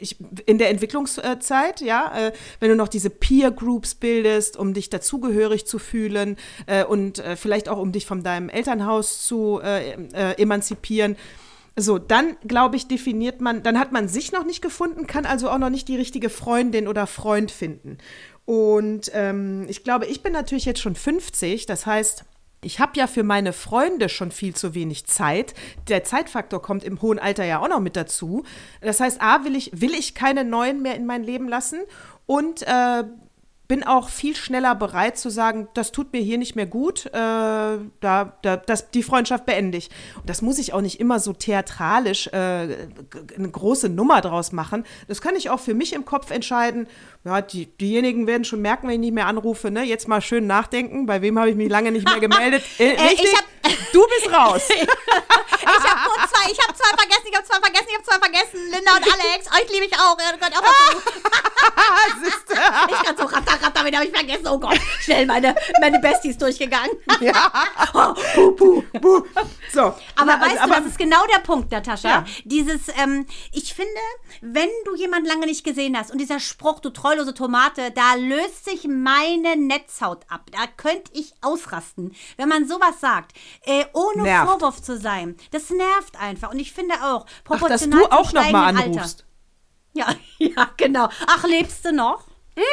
[0.00, 0.16] ich,
[0.46, 5.66] in der Entwicklungszeit, ja, äh, wenn du noch diese Peer Groups bildest, um dich dazugehörig
[5.66, 9.60] zu fühlen äh, und äh, vielleicht auch um dich von deinem Elternhaus zu
[10.36, 11.16] emanzipieren,
[11.76, 15.50] so, dann glaube ich, definiert man, dann hat man sich noch nicht gefunden, kann also
[15.50, 17.98] auch noch nicht die richtige Freundin oder Freund finden.
[18.44, 22.24] Und ähm, ich glaube, ich bin natürlich jetzt schon 50, das heißt,
[22.64, 25.54] ich habe ja für meine Freunde schon viel zu wenig Zeit.
[25.88, 28.44] Der Zeitfaktor kommt im hohen Alter ja auch noch mit dazu.
[28.80, 31.80] Das heißt, A, will ich, will ich keine neuen mehr in mein Leben lassen
[32.26, 33.04] und äh,
[33.66, 37.10] bin auch viel schneller bereit zu sagen, das tut mir hier nicht mehr gut, äh,
[37.12, 37.78] da,
[38.42, 39.88] da, das, die Freundschaft beende ich.
[40.16, 44.84] Und das muss ich auch nicht immer so theatralisch äh, eine große Nummer draus machen.
[45.08, 46.86] Das kann ich auch für mich im Kopf entscheiden.
[47.24, 49.82] Ja, die, diejenigen werden schon merken, wenn ich nicht mehr anrufe, ne?
[49.82, 52.62] Jetzt mal schön nachdenken, bei wem habe ich mich lange nicht mehr gemeldet.
[52.78, 53.34] Äh, ich richtig?
[53.36, 54.68] hab- du bist raus.
[55.66, 58.18] Ich habe kurz zwei, ich habe zwei vergessen, ich habe zwei vergessen, ich habe zwei
[58.18, 58.70] vergessen.
[58.70, 60.16] Linda und Alex, euch liebe ich auch.
[60.18, 61.00] Ihr gehört auch dazu.
[62.88, 64.46] ich kann so ratter, ratter, wen habe ich vergessen?
[64.48, 66.90] Oh Gott, schnell meine, meine Besties durchgegangen.
[67.96, 68.12] Oh,
[68.56, 69.22] puh, puh.
[69.72, 69.80] So.
[69.80, 72.08] Aber Na, weißt also, du, das ist genau der Punkt, Natascha.
[72.08, 72.24] Ja.
[72.44, 73.90] Dieses, ähm, ich finde,
[74.40, 78.64] wenn du jemanden lange nicht gesehen hast und dieser Spruch, du treulose Tomate, da löst
[78.64, 80.50] sich meine Netzhaut ab.
[80.50, 83.32] Da könnte ich ausrasten, wenn man sowas sagt,
[83.64, 84.50] äh, ohne Nervt.
[84.50, 85.36] Vorwurf zu sein.
[85.52, 86.50] Das nervt einfach.
[86.50, 89.24] Und ich finde auch, Ach, proportional dass du auch noch mal anrufst.
[89.24, 89.24] Alter.
[89.94, 91.08] Ja, ja, genau.
[91.26, 92.24] Ach, lebst du noch?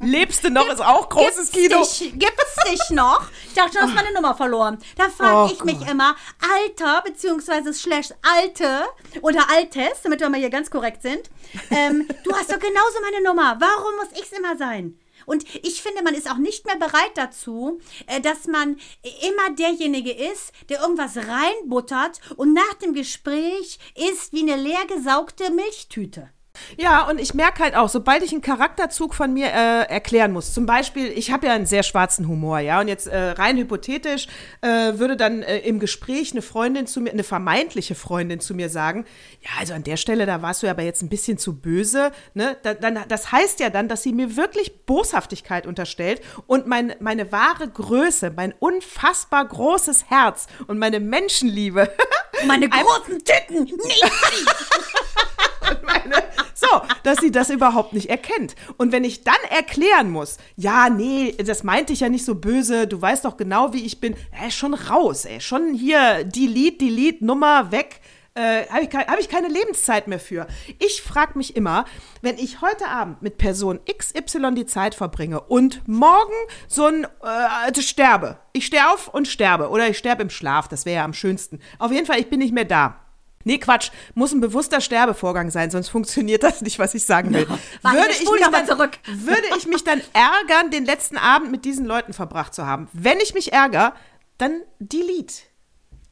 [0.00, 1.78] Lebst du noch, ist auch großes Kino.
[1.78, 3.22] Dich, gibt's dich noch?
[3.46, 4.78] Ich dachte, du hast meine Nummer verloren.
[4.96, 6.16] Da frage Oh ich mich immer,
[6.54, 8.82] Alter, beziehungsweise slash Alte
[9.22, 11.30] oder Altes, damit wir mal hier ganz korrekt sind.
[11.70, 13.58] Ähm, du hast doch genauso meine Nummer.
[13.60, 14.98] Warum muss ich's immer sein?
[15.26, 20.12] Und ich finde, man ist auch nicht mehr bereit dazu, äh, dass man immer derjenige
[20.12, 26.30] ist, der irgendwas reinbuttert und nach dem Gespräch ist wie eine leer gesaugte Milchtüte.
[26.76, 30.52] Ja, und ich merke halt auch, sobald ich einen Charakterzug von mir äh, erklären muss,
[30.52, 34.28] zum Beispiel, ich habe ja einen sehr schwarzen Humor, ja, und jetzt äh, rein hypothetisch
[34.60, 38.68] äh, würde dann äh, im Gespräch eine Freundin zu mir, eine vermeintliche Freundin zu mir
[38.68, 39.04] sagen,
[39.40, 42.12] ja, also an der Stelle, da warst du ja aber jetzt ein bisschen zu böse,
[42.34, 42.56] ne?
[42.62, 47.32] Da, dann, das heißt ja dann, dass sie mir wirklich Boshaftigkeit unterstellt und mein, meine
[47.32, 51.90] wahre Größe, mein unfassbar großes Herz und meine Menschenliebe
[52.46, 54.44] meine großen Titten, nicht sie.
[55.84, 56.22] meine,
[56.54, 56.66] so,
[57.02, 58.54] dass sie das überhaupt nicht erkennt.
[58.76, 62.86] Und wenn ich dann erklären muss, ja, nee, das meinte ich ja nicht so böse,
[62.86, 67.24] du weißt doch genau, wie ich bin, ey, schon raus, ey, schon hier, delete, delete,
[67.24, 68.00] Nummer weg.
[68.34, 70.46] Äh, habe ich, hab ich keine Lebenszeit mehr für.
[70.78, 71.84] Ich frage mich immer,
[72.22, 76.32] wenn ich heute Abend mit Person XY die Zeit verbringe und morgen
[76.68, 78.38] so ein äh, sterbe.
[78.52, 79.68] Ich stehe auf und sterbe.
[79.70, 81.58] Oder ich sterbe im Schlaf, das wäre ja am schönsten.
[81.80, 82.99] Auf jeden Fall, ich bin nicht mehr da.
[83.44, 87.46] Nee, Quatsch, muss ein bewusster Sterbevorgang sein, sonst funktioniert das nicht, was ich sagen will.
[87.82, 88.98] Warte, würde, ich mich dann, zurück.
[89.06, 92.88] würde ich mich dann ärgern, den letzten Abend mit diesen Leuten verbracht zu haben?
[92.92, 93.94] Wenn ich mich ärgere,
[94.36, 95.49] dann delete.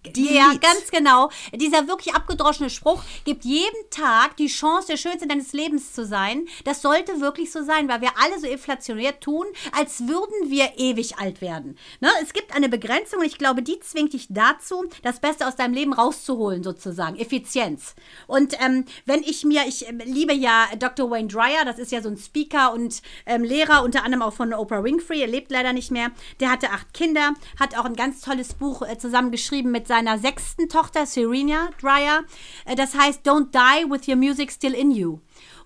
[0.07, 0.61] Ja, Delete.
[0.61, 1.29] ganz genau.
[1.53, 6.47] Dieser wirklich abgedroschene Spruch gibt jedem Tag die Chance, der Schönste deines Lebens zu sein.
[6.65, 9.45] Das sollte wirklich so sein, weil wir alle so inflationär tun,
[9.77, 11.77] als würden wir ewig alt werden.
[12.01, 12.09] Ne?
[12.23, 15.75] Es gibt eine Begrenzung und ich glaube, die zwingt dich dazu, das Beste aus deinem
[15.75, 17.17] Leben rauszuholen, sozusagen.
[17.17, 17.97] Effizienz.
[18.29, 21.11] Und ähm, wenn ich mir, ich ähm, liebe ja Dr.
[21.11, 24.55] Wayne Dreyer, das ist ja so ein Speaker und ähm, Lehrer, unter anderem auch von
[24.55, 26.13] Oprah Winfrey, er lebt leider nicht mehr.
[26.39, 30.68] Der hatte acht Kinder, hat auch ein ganz tolles Buch äh, zusammengeschrieben mit seiner sechsten
[30.68, 32.22] Tochter, Serena Dreyer.
[32.64, 35.18] Äh, das heißt, Don't Die with Your Music Still in You.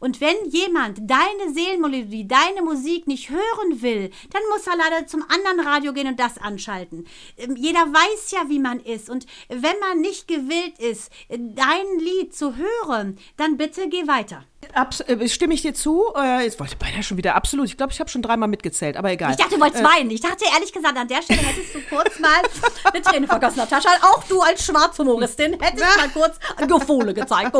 [0.02, 5.22] Und wenn jemand deine Seelenmelodie, deine Musik nicht hören will, dann muss er leider zum
[5.22, 7.06] anderen Radio gehen und das anschalten.
[7.36, 9.08] Ähm, Jeder weiß ja, wie man ist.
[9.08, 14.44] Und wenn man nicht gewillt ist, äh, dein Lied zu hören, dann bitte geh weiter.
[14.74, 16.04] Abs äh, stimme ich dir zu?
[16.16, 17.66] Äh, jetzt wollte ich beinahe schon wieder absolut.
[17.66, 19.32] Ich glaube, ich habe schon dreimal mitgezählt, aber egal.
[19.32, 20.10] Ich dachte, du wolltest weinen.
[20.10, 22.40] Ich dachte ehrlich gesagt, an der Stelle hättest du kurz mal
[22.84, 23.90] eine Träne vergossen, Natascha.
[24.02, 27.52] Auch du als Schwarzhumoristin hättest mal kurz Gefühle gezeigt.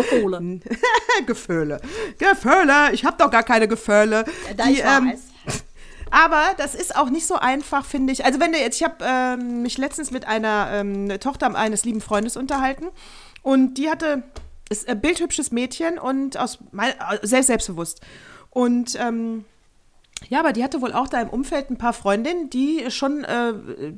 [1.26, 1.81] Gefühle.
[2.35, 2.92] Gefühle.
[2.92, 4.25] Ich habe doch gar keine Gefühle.
[4.57, 5.21] Da ich weiß.
[6.11, 8.25] aber das ist auch nicht so einfach, finde ich.
[8.25, 12.01] Also wenn du jetzt, ich habe ähm, mich letztens mit einer ähm, Tochter eines lieben
[12.01, 12.88] Freundes unterhalten
[13.42, 14.23] und die hatte
[14.73, 16.59] ist ein bildhübsches Mädchen und aus,
[17.23, 18.01] sehr selbstbewusst.
[18.51, 19.45] Und ähm,
[20.29, 23.53] ja, aber die hatte wohl auch da im Umfeld ein paar Freundinnen, die schon äh,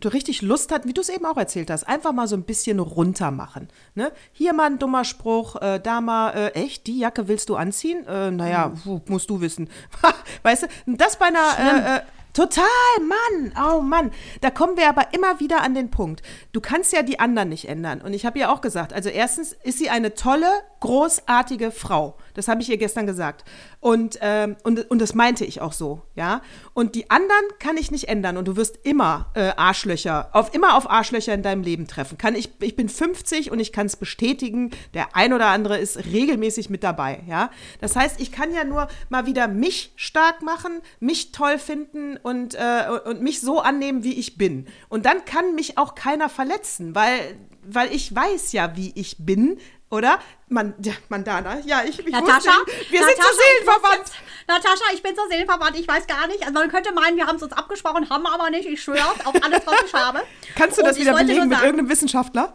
[0.07, 2.79] richtig Lust hatten, wie du es eben auch erzählt hast, einfach mal so ein bisschen
[2.79, 3.69] runter machen.
[3.95, 4.13] Ne?
[4.33, 8.07] Hier mal ein dummer Spruch, äh, da mal, äh, echt, die Jacke willst du anziehen?
[8.07, 9.03] Äh, naja, mhm.
[9.09, 9.69] musst du wissen.
[10.43, 12.01] weißt du, das bei einer, äh, äh,
[12.35, 12.65] Total,
[13.01, 14.11] Mann, oh Mann.
[14.41, 16.21] Da kommen wir aber immer wieder an den Punkt.
[16.53, 18.01] Du kannst ja die anderen nicht ändern.
[18.01, 20.49] Und ich habe ihr auch gesagt, also erstens ist sie eine tolle,
[20.85, 22.19] großartige Frau.
[22.35, 23.45] Das habe ich ihr gestern gesagt.
[23.81, 26.43] Und, ähm, und, und das meinte ich auch so, ja.
[26.75, 28.37] Und die anderen kann ich nicht ändern.
[28.37, 32.19] Und du wirst immer äh, Arschlöcher, auf, immer auf Arschlöcher in deinem Leben treffen.
[32.19, 36.05] Kann ich, ich bin 50 und ich kann es bestätigen, der ein oder andere ist
[36.05, 37.51] regelmäßig mit dabei, ja.
[37.81, 42.55] Das heißt, ich kann ja nur mal wieder mich stark machen, mich toll finden und,
[42.57, 44.67] äh, und mich so annehmen, wie ich bin.
[44.91, 49.57] Und dann kann mich auch keiner verletzen, weil, weil ich weiß ja, wie ich bin
[49.95, 50.19] oder?
[50.49, 50.75] Man,
[51.09, 54.11] Mandana, ja, ich, ich Natascha, nicht, wir Natascha, sind so seelenverwandt.
[54.47, 56.43] Natascha, ich bin so seelenverwandt, ich weiß gar nicht.
[56.43, 58.67] Also man könnte meinen, wir haben es uns abgesprochen, haben aber nicht.
[58.67, 60.23] Ich schwöre auf alles, was ich habe.
[60.57, 62.55] Kannst du das wieder belegen mit irgendeinem Wissenschaftler?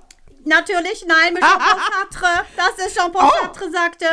[0.49, 2.45] Natürlich, nein, mit Jean-Paul Sartre.
[2.57, 3.43] Das ist Jean-Paul oh.
[3.43, 4.05] Sartre sagte,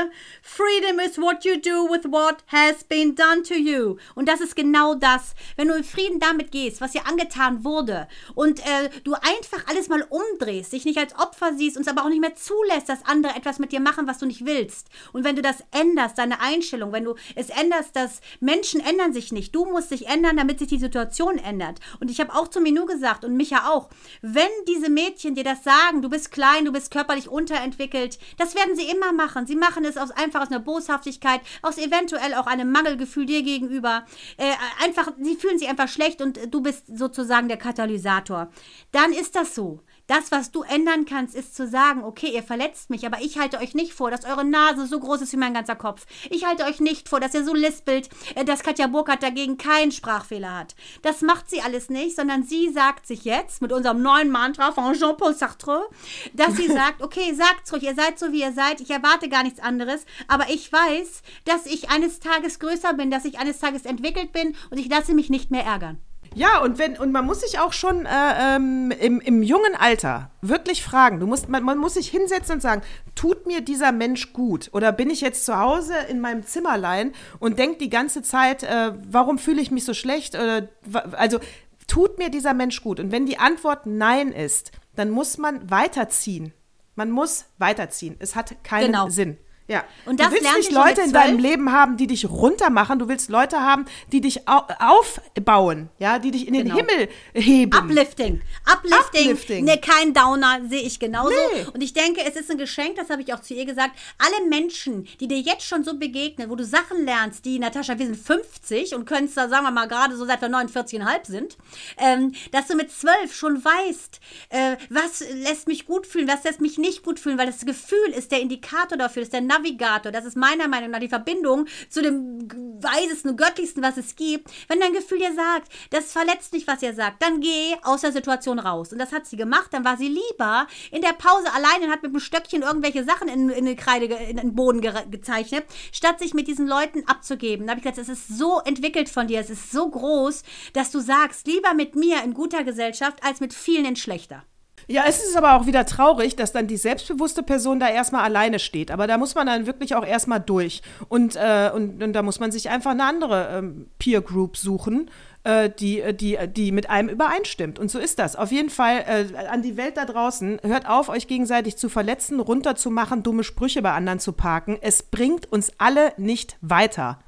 [0.43, 3.97] Freedom is what you do with what has been done to you.
[4.15, 5.35] Und das ist genau das.
[5.57, 9.89] Wenn du in Frieden damit gehst, was dir angetan wurde und äh, du einfach alles
[9.89, 13.07] mal umdrehst, dich nicht als Opfer siehst und es aber auch nicht mehr zulässt, dass
[13.07, 14.89] andere etwas mit dir machen, was du nicht willst.
[15.15, 19.33] Und wenn du das änderst, deine Einstellung, wenn du es änderst, dass Menschen ändern sich
[19.33, 19.55] nicht.
[19.55, 21.81] Du musst dich ändern, damit sich die Situation ändert.
[21.99, 23.89] Und ich habe auch zu Minu gesagt und Micha auch,
[24.21, 28.19] wenn diese Mädchen dir das sagen, du bist bist klein, du bist körperlich unterentwickelt.
[28.37, 29.47] Das werden sie immer machen.
[29.47, 34.05] Sie machen es aus, einfach aus einer Boshaftigkeit, aus eventuell auch einem Mangelgefühl dir gegenüber.
[34.37, 38.51] Äh, einfach, sie fühlen sich einfach schlecht und du bist sozusagen der Katalysator.
[38.93, 39.81] Dann ist das so.
[40.07, 43.59] Das, was du ändern kannst, ist zu sagen, okay, ihr verletzt mich, aber ich halte
[43.59, 46.07] euch nicht vor, dass eure Nase so groß ist wie mein ganzer Kopf.
[46.31, 49.91] Ich halte euch nicht vor, dass ihr so lispelt, äh, dass Katja Burkhardt dagegen keinen
[49.91, 50.77] Sprachfehler hat.
[51.03, 54.95] Das macht sie alles nicht, sondern sie sagt sich jetzt mit unserem neuen Mantra von
[54.95, 55.89] Jean-Paul Sartre,
[56.35, 59.43] dass sie sagt, okay, sagt's ruhig, ihr seid so, wie ihr seid, ich erwarte gar
[59.43, 63.85] nichts anderes, aber ich weiß, dass ich eines Tages größer bin, dass ich eines Tages
[63.85, 66.01] entwickelt bin und ich lasse mich nicht mehr ärgern.
[66.37, 68.11] Ja, und wenn, und man muss sich auch schon äh,
[68.57, 72.61] ähm, im, im jungen Alter wirklich fragen, du musst, man, man muss sich hinsetzen und
[72.61, 72.83] sagen,
[73.15, 74.69] tut mir dieser Mensch gut?
[74.75, 78.93] Oder bin ich jetzt zu Hause in meinem Zimmerlein und denke die ganze Zeit, äh,
[79.09, 80.35] warum fühle ich mich so schlecht?
[80.35, 80.69] Oder,
[81.13, 81.41] also
[81.87, 83.01] tut mir dieser Mensch gut?
[83.01, 86.53] Und wenn die Antwort Nein ist, dann muss man weiterziehen.
[86.97, 88.17] Man muss weiterziehen.
[88.19, 89.09] Es hat keinen genau.
[89.09, 89.39] Sinn.
[89.69, 89.85] Ja.
[90.05, 92.99] Und das du willst nicht Leute in deinem Leben haben, die dich runtermachen.
[92.99, 96.77] Du willst Leute haben, die dich au aufbauen, ja, die dich in den genau.
[96.77, 97.77] Himmel heben.
[97.77, 98.43] Uplifting.
[98.73, 99.33] Uplifting.
[99.33, 99.65] Uplifting.
[99.65, 101.31] Nee, kein Downer, sehe ich genauso.
[101.31, 101.67] Nee.
[101.73, 103.97] Und ich denke, es ist ein Geschenk, das habe ich auch zu ihr gesagt.
[104.19, 108.07] Alle Menschen, die dir jetzt schon so begegnen, wo du Sachen lernst, die, Natascha, wir
[108.07, 111.57] sind 50 und können es da, sagen wir mal, gerade so seit wir 49,5 sind,
[111.99, 116.61] ähm, dass du mit 12 schon weißt, äh, was lässt mich gut fühlen, was lässt
[116.61, 120.13] mich nicht gut fühlen, weil das Gefühl ist der Indikator dafür, ist der Navigator.
[120.13, 122.49] Das ist meiner Meinung nach die Verbindung zu dem
[122.81, 124.51] weisesten, göttlichsten, was es gibt.
[124.69, 128.13] Wenn dein Gefühl dir sagt, das verletzt nicht, was ihr sagt, dann geh aus der
[128.13, 128.93] Situation raus.
[128.93, 129.73] Und das hat sie gemacht.
[129.73, 133.29] Dann war sie lieber in der Pause alleine und hat mit dem Stöckchen irgendwelche Sachen
[133.29, 137.67] in, in die Kreide, in den Boden ge gezeichnet, statt sich mit diesen Leuten abzugeben.
[137.67, 140.43] Da habe ich gesagt, es ist so entwickelt von dir, es ist so groß,
[140.73, 144.45] dass du sagst, lieber mit mir in guter Gesellschaft als mit vielen in schlechter.
[144.89, 148.61] Ja, es ist aber auch wieder traurig, dass dann die selbstbewusste Person da erstmal alleine
[148.61, 148.93] steht.
[148.93, 150.81] Aber da muss man dann wirklich auch erstmal durch.
[151.09, 155.11] Und, äh, und, und, da muss man sich einfach eine andere ähm, Peer Group suchen,
[155.43, 157.81] äh, die, äh, die, die mit einem übereinstimmt.
[157.81, 158.37] Und so ist das.
[158.37, 160.61] Auf jeden Fall äh, an die Welt da draußen.
[160.63, 164.79] Hört auf, euch gegenseitig zu verletzen, runterzumachen, dumme Sprüche bei anderen zu parken.
[164.81, 167.19] Es bringt uns alle nicht weiter.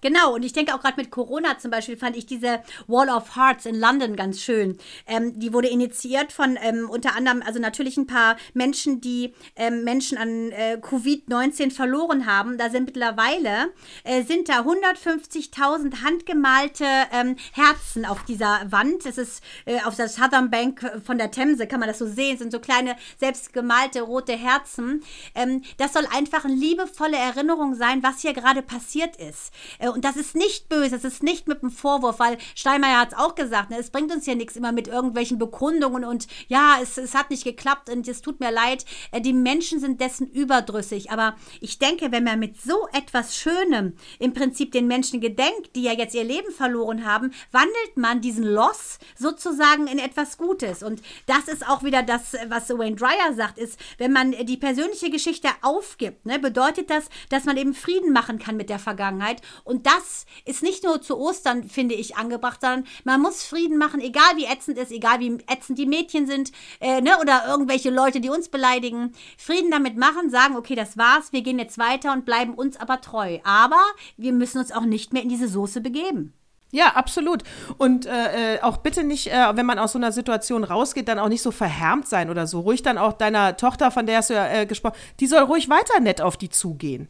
[0.00, 3.34] Genau, und ich denke auch gerade mit Corona zum Beispiel fand ich diese Wall of
[3.34, 4.78] Hearts in London ganz schön.
[5.08, 9.82] Ähm, die wurde initiiert von ähm, unter anderem, also natürlich ein paar Menschen, die ähm,
[9.82, 12.58] Menschen an äh, Covid-19 verloren haben.
[12.58, 13.72] Da sind mittlerweile,
[14.04, 19.04] äh, sind da 150.000 handgemalte ähm, Herzen auf dieser Wand.
[19.04, 22.38] Das ist äh, auf der Southern Bank von der Themse, kann man das so sehen.
[22.38, 25.02] Sind so kleine selbstgemalte rote Herzen.
[25.34, 29.52] Ähm, das soll einfach eine liebevolle Erinnerung sein, was hier gerade passiert ist.
[29.88, 33.12] Äh, und das ist nicht böse, das ist nicht mit einem Vorwurf, weil Steinmeier hat
[33.12, 36.76] es auch gesagt, ne, es bringt uns ja nichts immer mit irgendwelchen Bekundungen und ja,
[36.82, 38.84] es, es hat nicht geklappt und es tut mir leid.
[39.12, 41.10] Äh, die Menschen sind dessen überdrüssig.
[41.10, 45.82] Aber ich denke, wenn man mit so etwas Schönem im Prinzip den Menschen gedenkt, die
[45.82, 50.82] ja jetzt ihr Leben verloren haben, wandelt man diesen Loss sozusagen in etwas Gutes.
[50.82, 55.10] Und das ist auch wieder das, was Wayne Dryer sagt, ist, wenn man die persönliche
[55.10, 59.42] Geschichte aufgibt, ne, bedeutet das, dass man eben Frieden machen kann mit der Vergangenheit.
[59.64, 64.00] Und das ist nicht nur zu Ostern, finde ich, angebracht, sondern man muss Frieden machen,
[64.00, 68.20] egal wie ätzend ist, egal wie ätzend die Mädchen sind äh, ne, oder irgendwelche Leute,
[68.20, 69.12] die uns beleidigen.
[69.36, 73.00] Frieden damit machen, sagen, okay, das war's, wir gehen jetzt weiter und bleiben uns aber
[73.00, 73.38] treu.
[73.44, 73.82] Aber
[74.16, 76.34] wir müssen uns auch nicht mehr in diese Soße begeben.
[76.70, 77.44] Ja, absolut.
[77.78, 81.18] Und äh, äh, auch bitte nicht, äh, wenn man aus so einer Situation rausgeht, dann
[81.18, 82.60] auch nicht so verhärmt sein oder so.
[82.60, 85.70] Ruhig dann auch deiner Tochter, von der hast du ja äh, gesprochen, die soll ruhig
[85.70, 87.08] weiter nett auf die zugehen.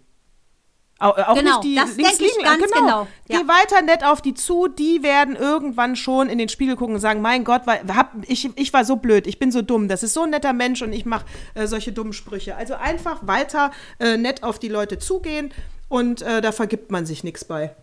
[1.00, 3.40] Auch, auch Genau, nicht die das links denke ich ganz genau, ja.
[3.40, 7.00] Geh weiter nett auf die zu, die werden irgendwann schon in den Spiegel gucken und
[7.00, 10.02] sagen, mein Gott, weil, hab, ich, ich war so blöd, ich bin so dumm, das
[10.02, 12.56] ist so ein netter Mensch und ich mache äh, solche dummen Sprüche.
[12.56, 15.52] Also einfach weiter äh, nett auf die Leute zugehen
[15.88, 17.76] und äh, da vergibt man sich nichts bei.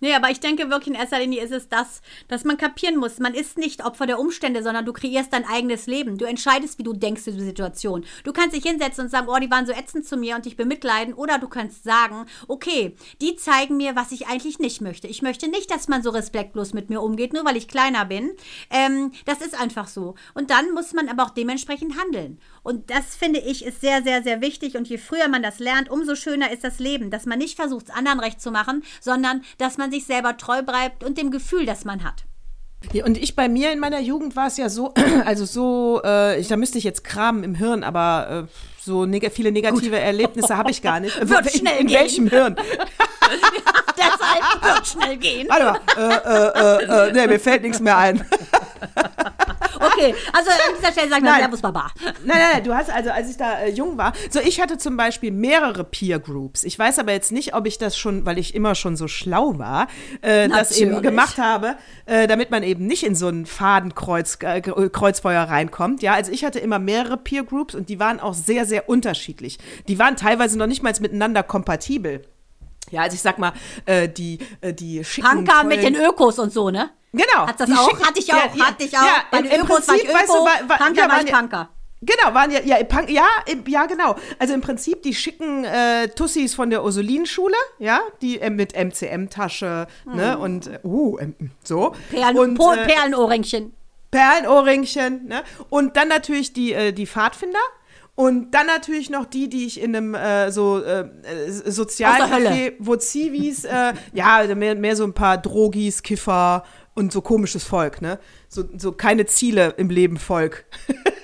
[0.00, 3.18] Nee, aber ich denke wirklich in erster Linie ist es das, dass man kapieren muss.
[3.18, 6.16] Man ist nicht Opfer der Umstände, sondern du kreierst dein eigenes Leben.
[6.16, 8.04] Du entscheidest, wie du denkst über die Situation.
[8.24, 10.56] Du kannst dich hinsetzen und sagen, oh, die waren so ätzend zu mir und dich
[10.56, 11.12] bemitleiden.
[11.12, 15.06] Oder du kannst sagen, okay, die zeigen mir, was ich eigentlich nicht möchte.
[15.06, 18.32] Ich möchte nicht, dass man so respektlos mit mir umgeht, nur weil ich kleiner bin.
[18.70, 20.14] Ähm, das ist einfach so.
[20.32, 22.40] Und dann muss man aber auch dementsprechend handeln.
[22.62, 24.76] Und das finde ich ist sehr, sehr, sehr wichtig.
[24.76, 27.10] Und je früher man das lernt, umso schöner ist das Leben.
[27.10, 30.62] Dass man nicht versucht, es anderen recht zu machen, sondern dass man sich selber treu
[30.62, 32.24] bleibt und dem Gefühl, das man hat.
[32.92, 36.40] Ja, und ich bei mir in meiner Jugend war es ja so, also so, äh,
[36.40, 40.56] ich, da müsste ich jetzt kramen im Hirn, aber äh, so neg viele negative Erlebnisse
[40.56, 41.16] habe ich gar nicht.
[41.28, 42.00] Wird in, schnell in gehen.
[42.00, 42.56] welchem Hirn?
[43.96, 45.48] Deshalb wird schnell gehen.
[45.48, 48.24] Warte mal, äh, äh, äh, äh, nee, mir fällt nichts mehr ein.
[49.80, 51.34] Okay, also an dieser Stelle sagen wir.
[51.34, 51.90] Servus Baba.
[52.04, 54.78] Nein, nein, nein, du hast also, als ich da äh, jung war, so ich hatte
[54.78, 56.64] zum Beispiel mehrere Peer Groups.
[56.64, 59.58] Ich weiß aber jetzt nicht, ob ich das schon, weil ich immer schon so schlau
[59.58, 59.88] war,
[60.20, 64.60] äh, das eben gemacht habe, äh, damit man eben nicht in so ein Fadenkreuz äh,
[64.60, 66.02] Kreuzfeuer reinkommt.
[66.02, 69.58] Ja, also ich hatte immer mehrere Peer Groups und die waren auch sehr, sehr unterschiedlich.
[69.88, 72.22] Die waren teilweise noch nicht mal miteinander kompatibel.
[72.90, 73.52] Ja, also ich sag mal,
[73.86, 76.90] äh, die, äh, die schicken, Punker mit den Ökos und so, ne?
[77.12, 77.46] Genau.
[77.46, 77.88] Hat's das die auch?
[77.90, 79.02] schicken- Hatte ich auch, Ja, hatte ich auch.
[79.02, 81.08] Ja, Bei im, den Ökos war ich Prinzip, weißt du, Öko, war, war, Punker ja,
[81.08, 81.68] war waren ich Punker.
[82.02, 83.26] Genau, waren ja, ja, Punk, ja,
[83.66, 84.16] ja, genau.
[84.38, 89.86] Also im Prinzip, die schicken äh, Tussis von der Ursulinenschule, ja, die äh, mit MCM-Tasche,
[90.06, 91.18] ne, und, äh, uh,
[91.62, 91.94] so.
[92.10, 93.74] Perlen, und, Po- äh, Perlenohrringchen.
[94.10, 95.42] Perlenohrringchen, ne?
[95.68, 97.58] Und dann natürlich die, äh, die Pfadfinder.
[98.16, 101.08] Und dann natürlich noch die, die ich in einem äh, so äh,
[101.48, 107.64] Sozialcafé, wo Zivis, äh, ja, mehr, mehr so ein paar Drogis, Kiffer und so komisches
[107.64, 108.18] Volk, ne?
[108.48, 110.64] So, so keine Ziele im Leben Volk.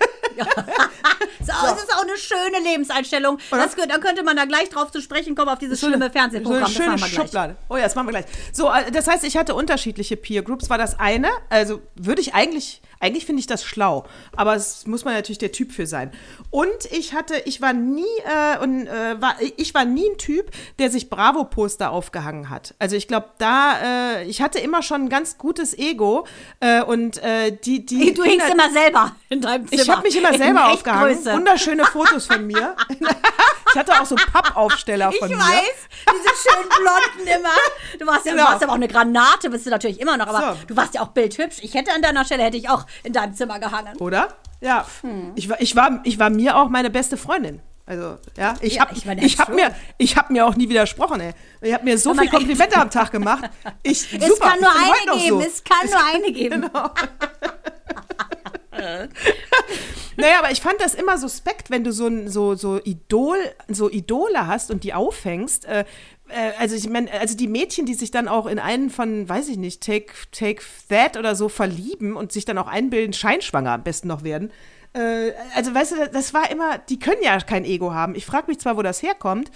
[1.41, 3.39] So, Das ist auch eine schöne Lebenseinstellung.
[3.51, 6.67] Das, dann könnte man da gleich drauf zu sprechen kommen, auf dieses schlimme Fernsehprogramm.
[6.67, 7.11] So eine schöne.
[7.11, 7.57] Schublade.
[7.69, 8.27] Oh ja, das machen wir gleich.
[8.53, 10.69] So, äh, das heißt, ich hatte unterschiedliche Peer Groups.
[10.71, 11.29] War das eine?
[11.49, 14.05] Also würde ich eigentlich, eigentlich finde ich das schlau.
[14.37, 16.13] Aber es muss man natürlich der Typ für sein.
[16.51, 20.51] Und ich hatte, ich war nie, äh, und, äh, war, ich war nie ein Typ,
[20.79, 22.75] der sich Bravo-Poster aufgehangen hat.
[22.79, 26.27] Also ich glaube, da, äh, ich hatte immer schon ein ganz gutes Ego
[26.61, 28.15] äh, und äh, die, die.
[28.15, 29.83] Du hängst immer selber in deinem Zimmer.
[29.83, 30.91] Ich habe mich immer In selber Echtgröße.
[31.17, 31.39] aufgehangen.
[31.39, 32.77] Wunderschöne Fotos von mir.
[33.73, 35.37] ich hatte auch so Pappaufsteller Ich von mir.
[35.39, 37.51] weiß, diese schönen Blonden immer.
[37.99, 38.45] Du warst ja Genau.
[38.47, 40.67] du warst aber auch eine Granate, bist du natürlich immer noch, aber So.
[40.69, 41.57] du warst ja auch bildhübsch.
[41.63, 43.97] Ich hätte an deiner Stelle, hätte ich auch in deinem Zimmer gehangen.
[43.99, 44.29] Oder?
[44.61, 44.87] Ja.
[45.03, 45.33] Hm.
[45.35, 47.61] Ich, war, ich, war, ich war mir auch meine beste Freundin.
[47.89, 51.33] Also, ja, ich Ja, habe ich hab mir, ich hab mir auch nie widersprochen, ey.
[51.61, 53.49] Ich habe mir so viele Komplimente am Tag gemacht.
[53.85, 55.47] Ich, Es super, kann nur eine geben, So.
[55.47, 56.63] es kann nur eine geben.
[56.73, 56.91] Genau.
[60.19, 63.37] Naja, aber ich fand das immer suspekt, wenn du so ein so, so Idol,
[63.69, 65.65] so Idole hast und die aufhängst.
[65.67, 65.85] Äh,
[66.59, 69.57] also ich meine, also die Mädchen, die sich dann auch in einen von, weiß ich
[69.57, 74.09] nicht, Take, Take That oder so verlieben und sich dann auch einbilden, scheinschwanger am besten
[74.09, 74.51] noch werden.
[74.93, 78.15] Äh, also weißt du, das war immer, die können ja kein Ego haben.
[78.15, 79.51] Ich frage mich zwar, wo das herkommt.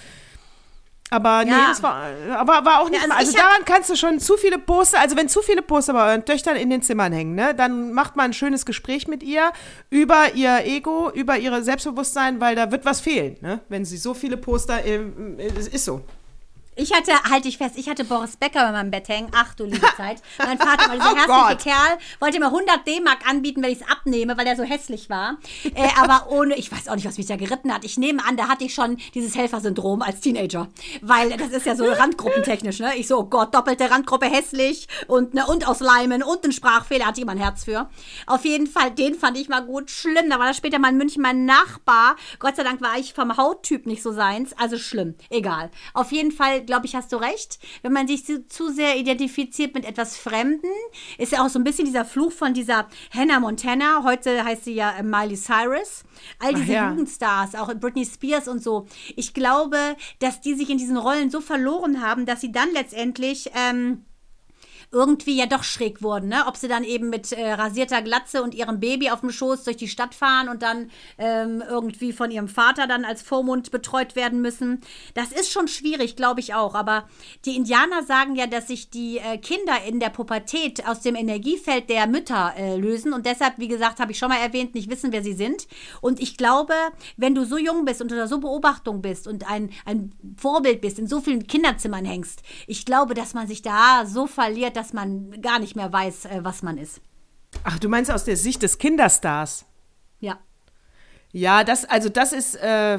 [1.13, 1.67] Aber nee, Ja.
[1.71, 2.05] das war,
[2.37, 3.19] aber war auch nicht Ja, also mal.
[3.19, 6.25] Also daran kannst du schon zu viele Poster, also wenn zu viele Poster bei euren
[6.25, 9.51] Töchtern in den Zimmern hängen, ne, dann macht mal ein schönes Gespräch mit ihr
[9.91, 13.61] über ihr Ego, über ihr Selbstbewusstsein, weil da wird was fehlen, ne?
[13.69, 16.03] Wenn sie so viele Poster, ähm, es ist so.
[16.81, 19.31] Ich hatte, halte ich fest, ich hatte Boris Becker bei meinem Bett hängen.
[19.35, 20.23] Ach du liebe Zeit.
[20.39, 21.71] Mein Vater war dieser Oh herzliche.
[21.71, 25.37] Kerl, wollte mir 100 D-Mark anbieten, wenn ich es abnehme, weil er so hässlich war.
[25.75, 27.85] Äh, aber ohne, ich weiß auch nicht, was mich da geritten hat.
[27.85, 30.69] Ich nehme an, da hatte ich schon dieses Helfersyndrom als Teenager.
[31.03, 32.97] Weil das ist ja so randgruppentechnisch, ne?
[32.97, 37.05] Ich so, oh Gott, doppelte Randgruppe hässlich und, ne, und aus Leimen und ein Sprachfehler,
[37.05, 37.91] hatte ich immer ein Herz für.
[38.27, 39.91] Auf jeden Fall, den fand ich mal gut.
[39.91, 42.17] Schlimm, da war das später mal in München mein Nachbar.
[42.39, 44.55] Gott sei Dank war ich vom Hauttyp nicht so seins.
[44.59, 45.71] Also schlimm, egal.
[45.93, 47.59] Auf jeden Fall, glaube ich, hast du recht.
[47.83, 50.69] Wenn man sich zu, zu sehr identifiziert mit etwas Fremden,
[51.19, 54.05] ist ja auch so ein bisschen dieser Fluch von dieser Hannah Montana.
[54.05, 56.05] Heute heißt sie ja äh, Miley Cyrus.
[56.39, 56.91] All diese ja.
[56.91, 58.87] Jugendstars, auch Britney Spears und so.
[59.17, 63.51] Ich glaube, dass die sich in diesen Rollen so verloren haben, dass sie dann letztendlich.
[63.57, 64.05] Ähm,
[64.93, 66.45] irgendwie ja doch schräg wurden, ne?
[66.49, 69.77] Ob sie dann eben mit äh, rasierter Glatze und ihrem Baby auf dem Schoß durch
[69.77, 74.41] die Stadt fahren und dann ähm, irgendwie von ihrem Vater dann als Vormund betreut werden
[74.41, 74.81] müssen.
[75.15, 76.75] Das ist schon schwierig, glaube ich auch.
[76.75, 77.09] Aber
[77.45, 81.89] die Indianer sagen ja, dass sich die äh, Kinder in der Pubertät aus dem Energiefeld
[81.89, 85.13] der Mütter äh, lösen und deshalb, wie gesagt, habe ich schon mal erwähnt, nicht wissen,
[85.13, 85.69] wer sie sind.
[86.01, 86.75] Und ich glaube,
[87.17, 90.99] wenn du so jung bist und unter so Beobachtung bist und ein, ein Vorbild bist,
[90.99, 95.43] in so vielen Kinderzimmern hängst, ich glaube, dass man sich da so verliert, dass man
[95.43, 97.03] gar nicht mehr weiß, äh, was man ist.
[97.65, 99.67] Ach, du meinst aus der Sicht des Kinderstars?
[100.21, 100.39] Ja.
[101.33, 102.99] Ja, das, also das ist, äh,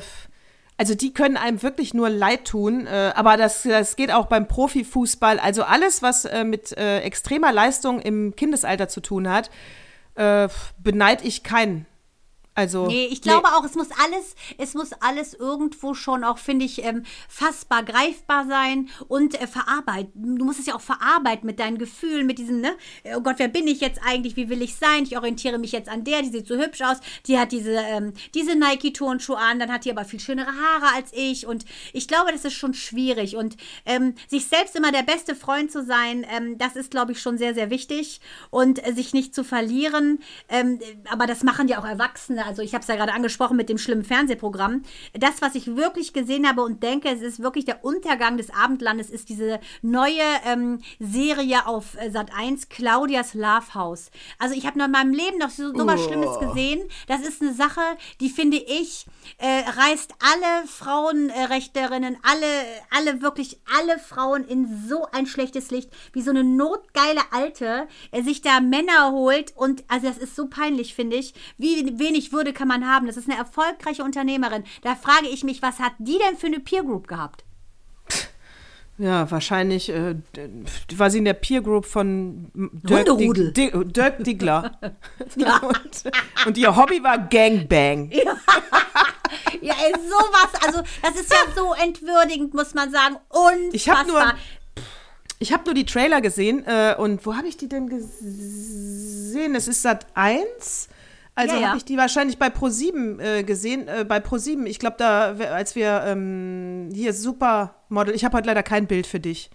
[0.77, 4.47] also die können einem wirklich nur leid tun, äh, aber das, das geht auch beim
[4.47, 5.39] Profifußball.
[5.39, 9.49] Also alles, was äh, mit äh, extremer Leistung im Kindesalter zu tun hat,
[10.13, 11.87] äh, beneid ich keinen.
[12.53, 16.65] Also, Nee, ich glaube auch, es muss alles, es muss alles irgendwo schon auch, finde
[16.65, 20.35] ich, ähm, fassbar, greifbar sein und äh, verarbeiten.
[20.35, 22.75] Du musst es ja auch verarbeiten mit deinen Gefühlen, mit diesem, ne,
[23.15, 25.03] oh Gott, wer bin ich jetzt eigentlich, wie will ich sein?
[25.03, 28.13] Ich orientiere mich jetzt an der, die sieht so hübsch aus, die hat diese, ähm,
[28.35, 32.33] diese Nike-Turnschuhe an, dann hat die aber viel schönere Haare als ich und ich glaube,
[32.33, 36.57] das ist schon schwierig und ähm, sich selbst immer der beste Freund zu sein, ähm,
[36.57, 40.79] das ist, glaube ich, schon sehr, sehr wichtig und äh, sich nicht zu verlieren, ähm,
[41.09, 43.77] aber das machen ja auch Erwachsene, also ich habe es ja gerade angesprochen mit dem
[43.77, 44.83] schlimmen Fernsehprogramm.
[45.13, 49.09] Das, was ich wirklich gesehen habe und denke, es ist wirklich der Untergang des Abendlandes,
[49.09, 54.11] ist diese neue ähm, Serie auf äh, Sat 1, Claudias Love House.
[54.39, 56.81] Also ich habe noch in meinem Leben noch so, so was Schlimmes gesehen.
[57.07, 57.81] Das ist eine Sache,
[58.19, 59.05] die finde ich,
[59.37, 62.45] äh, reißt alle Frauenrechterinnen, alle,
[62.89, 68.21] alle, wirklich alle Frauen in so ein schlechtes Licht, wie so eine notgeile Alte äh,
[68.23, 71.33] sich da Männer holt und also das ist so peinlich, finde ich.
[71.57, 73.07] Wie wenig Würde kann man haben?
[73.07, 74.63] Das ist eine erfolgreiche Unternehmerin.
[74.83, 77.43] Da frage ich mich, was hat die denn für eine Peer Group gehabt?
[78.97, 80.15] Ja, wahrscheinlich äh,
[80.95, 83.51] war sie in der Peer Group von Dirk, Hunderudel.
[83.51, 84.77] Dig Dirk Diggler.
[85.35, 86.11] und,
[86.45, 88.11] und ihr Hobby war Gangbang.
[89.61, 93.17] Ja, ey, sowas, also das ist ja so entwürdigend, muss man sagen.
[93.29, 93.73] Unfassbar.
[93.73, 94.33] Ich habe nur,
[95.39, 99.55] ich hab nur die Trailer gesehen äh, und wo habe ich die denn gesehen?
[99.55, 100.89] Es ist Sat 1.
[101.35, 101.67] Also Ja, ja.
[101.69, 103.87] habe ich die wahrscheinlich bei Pro7 äh, gesehen.
[103.87, 108.63] Äh, bei Pro7, ich glaube, da, als wir ähm, hier Supermodel, ich habe heute leider
[108.63, 109.49] kein Bild für dich.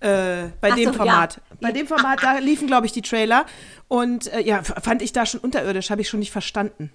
[0.00, 1.36] Äh, bei Ach dem so, Format.
[1.36, 1.56] ja.
[1.60, 3.46] Bei dem Format, da liefen, glaube ich, die Trailer.
[3.86, 6.90] Und äh, ja, fand ich da schon unterirdisch, habe ich schon nicht verstanden.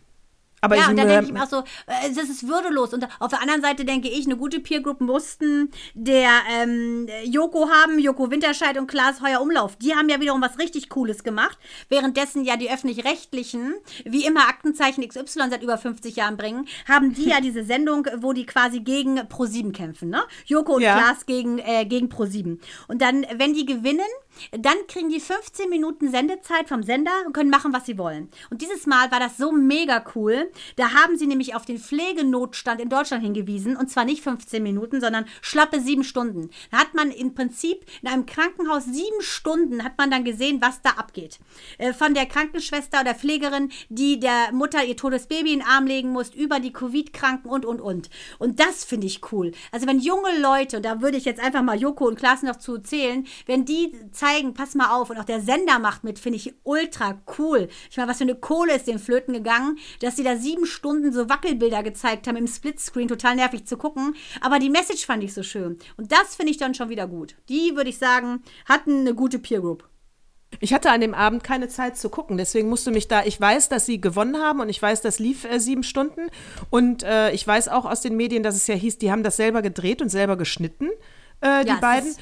[0.68, 2.94] Aber Ja, ich, und dann denke ich mir auch so, äh, das ist würdelos.
[2.94, 7.70] Und auf der anderen Seite denke ich, eine gute Peer Group mussten der ähm, Joko
[7.70, 9.76] haben, Joko Winterscheid und Klaas Heuer Umlauf.
[9.78, 11.58] Die haben ja wiederum was richtig Cooles gemacht.
[11.90, 13.76] Währenddessen ja die Öffentlich-Rechtlichen,
[14.06, 18.34] wie immer Aktenzeichen XY seit über 50 Jahren bringen, haben die ja diese Sendung, wo
[18.34, 20.10] die quasi gegen Pro7 kämpfen.
[20.10, 20.22] Ne?
[20.46, 20.98] Joko und Ja.
[20.98, 22.60] Klaas gegen, äh, gegen Pro7.
[22.88, 24.02] Und dann, wenn die gewinnen,
[24.52, 28.30] dann kriegen die 15 Minuten Sendezeit vom Sender und können machen, was sie wollen.
[28.50, 30.52] Und dieses Mal war das so mega cool.
[30.76, 33.76] Da haben sie nämlich auf den Pflegenotstand in Deutschland hingewiesen.
[33.76, 36.50] Und zwar nicht 15 Minuten, sondern schlappe sieben Stunden.
[36.72, 40.82] Da hat man im Prinzip in einem Krankenhaus sieben Stunden hat man dann gesehen, was
[40.82, 41.40] da abgeht.
[41.78, 45.88] Äh, Von der Krankenschwester oder Pflegerin, die der Mutter ihr totes Baby in den Arm
[45.88, 48.10] legen muss, über die Covid-Kranken und, und, und.
[48.40, 49.52] Und das finde ich cool.
[49.72, 52.58] Also wenn junge Leute, und da würde ich jetzt einfach mal Joko und Klaas noch
[52.58, 53.96] zu zählen, wenn die
[54.28, 57.68] zeigen, pass mal auf, und auch der Sender macht mit, finde ich ultra cool.
[57.90, 61.12] Ich meine, was für eine Kohle ist den Flöten gegangen, dass sie da sieben Stunden
[61.14, 64.16] so Wackelbilder gezeigt haben im Splitscreen, total nervig zu gucken.
[64.42, 65.78] Aber die Message fand ich so schön.
[65.98, 67.36] Und das finde ich dann schon wieder gut.
[67.50, 69.88] Die, würde ich sagen, hatten eine gute Peer Group.
[70.62, 73.26] Ich hatte an dem Abend keine Zeit zu gucken, deswegen musste mich da.
[73.26, 76.28] Ich weiß, dass sie gewonnen haben und ich weiß, das lief äh, sieben Stunden.
[76.70, 79.36] Und äh, ich weiß auch aus den Medien, dass es ja hieß, die haben das
[79.36, 80.88] selber gedreht und selber geschnitten,
[81.42, 82.10] äh, die Ja, es beiden.
[82.12, 82.20] ist-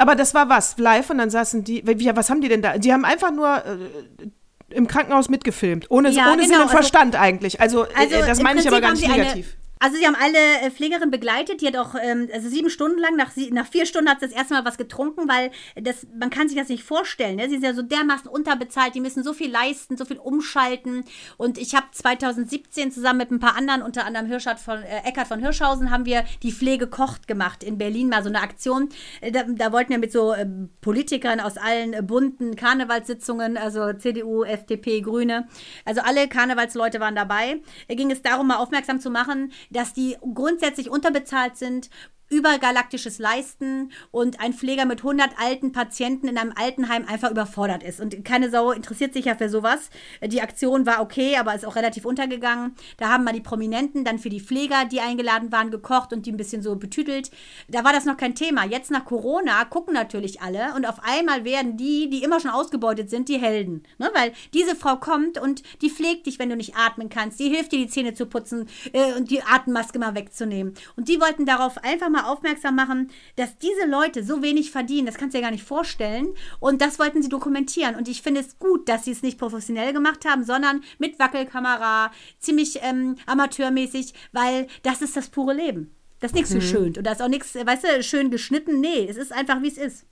[0.00, 1.82] Aber das war was, live und dann saßen die.
[1.86, 2.78] Wie, was haben die denn da?
[2.78, 6.76] Die haben einfach nur äh, im Krankenhaus mitgefilmt, ohne, Ja, ohne Sinn genau, und also-
[6.78, 7.60] Verstand eigentlich.
[7.60, 9.56] Also, Also äh, das meine ich aber gar nicht sie eine- negativ.
[9.82, 13.16] Also sie haben alle äh, Pflegerinnen begleitet, die hat auch ähm, also sieben Stunden lang,
[13.16, 16.50] nach, nach vier Stunden hat sie das erste Mal was getrunken, weil das, man kann
[16.50, 17.36] sich das nicht vorstellen.
[17.36, 17.44] Ne?
[17.44, 21.04] Sie sind ja so dermaßen unterbezahlt, die müssen so viel leisten, so viel umschalten.
[21.38, 25.28] Und ich habe 2017 zusammen mit ein paar anderen, unter anderem Hirschert von, äh, Eckart
[25.28, 28.90] von Hirschhausen, haben wir die Pflege kocht gemacht in Berlin, mal so eine Aktion.
[29.22, 30.46] Äh, da, da, wollten wir mit so äh,
[30.82, 35.48] Politikern aus allen äh, bunten Karnevalssitzungen, also CDU, FDP, Grüne,
[35.86, 40.16] also alle Karnevalsleute waren dabei, äh, ging es darum, mal aufmerksam zu machen, dass die
[40.34, 41.90] grundsätzlich unterbezahlt sind
[42.30, 48.00] übergalaktisches Leisten und ein Pfleger mit 100 alten Patienten in einem Altenheim einfach überfordert ist.
[48.00, 49.90] Und keine Sau interessiert sich ja für sowas.
[50.24, 52.76] Die Aktion war okay, aber ist auch relativ untergegangen.
[52.98, 56.32] Da haben mal die Prominenten dann für die Pfleger, die eingeladen waren, gekocht und die
[56.32, 57.30] ein bisschen so betütelt.
[57.68, 58.64] Da war das noch kein Thema.
[58.64, 63.10] Jetzt nach Corona gucken natürlich alle und auf einmal werden die, die immer schon ausgebeutet
[63.10, 63.82] sind, die Helden.
[63.98, 64.08] Ne?
[64.14, 67.40] Weil diese Frau kommt und die pflegt dich, wenn du nicht atmen kannst.
[67.40, 70.74] Die hilft dir, die Zähne zu putzen äh, und die Atemmaske mal wegzunehmen.
[70.96, 75.06] Und die wollten darauf einfach mal mal aufmerksam machen, dass diese Leute so wenig verdienen.
[75.06, 76.28] Das kannst du dir gar nicht vorstellen.
[76.58, 77.96] Und das wollten sie dokumentieren.
[77.96, 82.12] Und ich finde es gut, dass sie es nicht professionell gemacht haben, sondern mit Wackelkamera,
[82.38, 85.94] ziemlich ähm, amateurmäßig, weil das ist das pure Leben.
[86.20, 86.60] Das ist nichts mhm.
[86.60, 86.96] so schön.
[86.96, 88.80] Und da ist auch nichts, weißt du, schön geschnitten.
[88.80, 90.06] Nee, es ist einfach, wie es ist.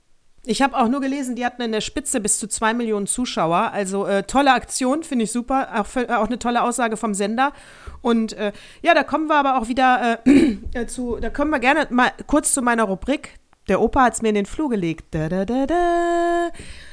[0.49, 3.69] Ich habe auch nur gelesen, die hatten in der Spitze bis zu zwei Millionen Zuschauer.
[3.71, 5.67] Also äh, tolle Aktion, finde ich super.
[5.75, 7.53] Auch, für, auch, eine tolle Aussage vom Sender.
[8.01, 11.59] Und äh, ja, da kommen wir aber auch wieder äh, äh zu, da kommen wir
[11.59, 13.37] gerne mal kurz zu meiner Rubrik.
[13.67, 15.05] Der Opa hat es mir in den Flur gelegt.
[15.11, 16.49] Da, da, da, da.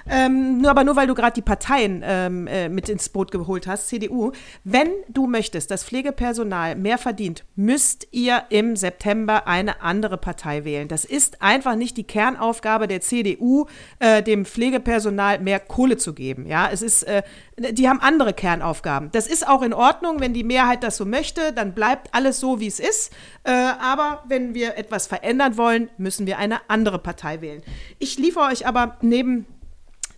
[0.09, 3.67] Ähm, nur aber nur, weil du gerade die Parteien ähm, äh, mit ins Boot geholt
[3.67, 4.33] hast, CDU.
[4.65, 10.89] Wenn du möchtest, dass Pflegepersonal mehr verdient, müsst ihr im September eine andere Partei wählen.
[10.89, 13.67] Das ist einfach nicht die Kernaufgabe der CDU,
[13.99, 16.47] äh, dem Pflegepersonal mehr Kohle zu geben.
[16.47, 17.23] Ja, es ist, äh,
[17.57, 19.11] die haben andere Kernaufgaben.
[19.13, 22.61] Das ist auch in Ordnung, wenn die Mehrheit das so möchte, dann bleibt alles so,
[22.61, 23.13] wie es ist.
[23.43, 27.63] Äh, aber wenn wir etwas verändern wollen, müssen wir eine andere Partei wählen.
[27.99, 29.47] Ich liefere euch aber neben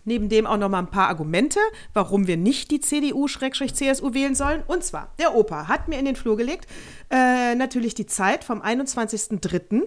[0.05, 1.59] Neben dem auch noch mal ein paar Argumente,
[1.93, 4.63] warum wir nicht die CDU-CSU wählen sollen.
[4.67, 6.67] Und zwar, der Opa hat mir in den Flur gelegt,
[7.09, 9.83] äh, natürlich die Zeit vom 21.03.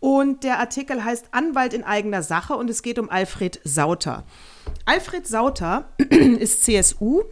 [0.00, 4.24] Und der Artikel heißt Anwalt in eigener Sache und es geht um Alfred Sauter.
[4.84, 5.88] Alfred Sauter
[6.38, 7.22] ist CSU,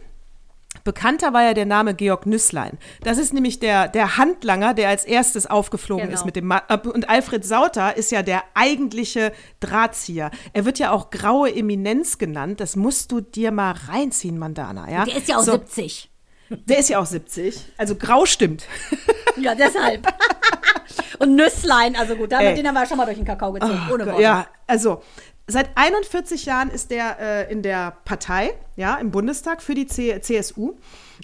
[0.83, 2.77] Bekannter war ja der Name Georg Nüsslein.
[3.01, 6.17] Das ist nämlich der, der Handlanger, der als erstes aufgeflogen genau.
[6.17, 10.31] ist mit dem Ma äh, und Alfred Sauter ist ja der eigentliche Drahtzieher.
[10.51, 12.59] Er wird ja auch graue Eminenz genannt.
[12.59, 14.91] Das musst du dir mal reinziehen, Mandana.
[14.91, 15.05] Ja?
[15.05, 15.53] Der ist ja auch so.
[15.53, 16.09] 70.
[16.49, 17.73] Der ist ja auch 70.
[17.77, 18.67] Also grau stimmt.
[19.37, 20.07] Ja, deshalb.
[21.19, 23.93] Und Nüsslein, also gut, damit den haben wir schon mal durch den Kakao gezogen, oh,
[23.93, 24.21] ohne Worte.
[24.21, 25.01] Ja, also
[25.45, 30.21] Seit 41 Jahren ist er äh, in der Partei, ja, im Bundestag für die C
[30.21, 30.75] CSU.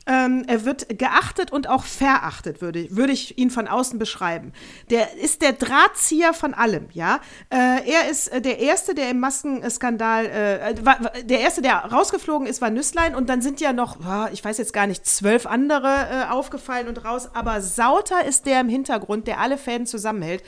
[0.06, 4.52] Ähm, er wird geachtet und auch verachtet, würde, würde ich ihn von außen beschreiben.
[4.90, 7.22] Der ist der Drahtzieher von allem, ja.
[7.50, 12.46] Äh, er ist äh, der Erste, der im Maskenskandal, äh, war, der Erste, der rausgeflogen
[12.46, 13.98] ist, war Nüsslein und dann sind ja noch,
[14.34, 18.62] ich weiß jetzt gar nicht, zwölf andere äh, aufgefallen und raus, aber Sauter ist der
[18.62, 20.44] im Hintergrund, der alle Fäden zusammenhält,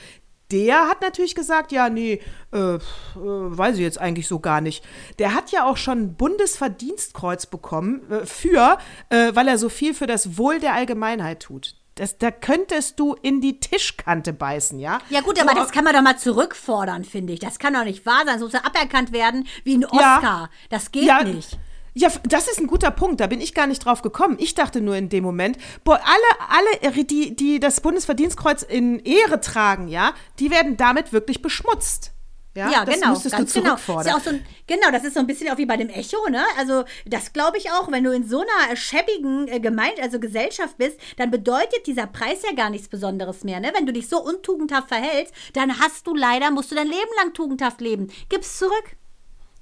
[0.52, 2.20] der hat natürlich gesagt, ja, nee,
[2.52, 2.80] äh, äh,
[3.14, 4.84] weiß ich jetzt eigentlich so gar nicht.
[5.18, 8.78] Der hat ja auch schon ein Bundesverdienstkreuz bekommen äh, für,
[9.08, 11.76] äh, weil er so viel für das Wohl der Allgemeinheit tut.
[11.94, 14.98] Das, da könntest du in die Tischkante beißen, ja?
[15.10, 17.40] Ja gut, aber so, das kann man doch mal zurückfordern, finde ich.
[17.40, 18.34] Das kann doch nicht wahr sein.
[18.34, 20.22] Das muss ja aberkannt werden wie ein Oscar.
[20.22, 21.58] Ja, das geht ja, nicht.
[21.94, 23.20] Ja, das ist ein guter Punkt.
[23.20, 24.36] Da bin ich gar nicht drauf gekommen.
[24.38, 29.40] Ich dachte nur in dem Moment, boah, alle, alle, die, die das Bundesverdienstkreuz in Ehre
[29.40, 32.12] tragen, ja, die werden damit wirklich beschmutzt.
[32.54, 33.50] Ja, ja das genau, müsstest du genau.
[33.50, 34.04] zurückfordern.
[34.04, 34.16] Genau.
[34.18, 36.44] Ja so ein, genau, das ist so ein bisschen auch wie bei dem Echo, ne?
[36.58, 40.76] Also, das glaube ich auch, wenn du in so einer schäbigen äh, Gemeinde, also Gesellschaft
[40.76, 43.72] bist, dann bedeutet dieser Preis ja gar nichts Besonderes mehr, ne?
[43.74, 47.32] Wenn du dich so untugendhaft verhältst, dann hast du leider, musst du dein Leben lang
[47.32, 48.08] tugendhaft leben.
[48.28, 48.96] Gib's zurück.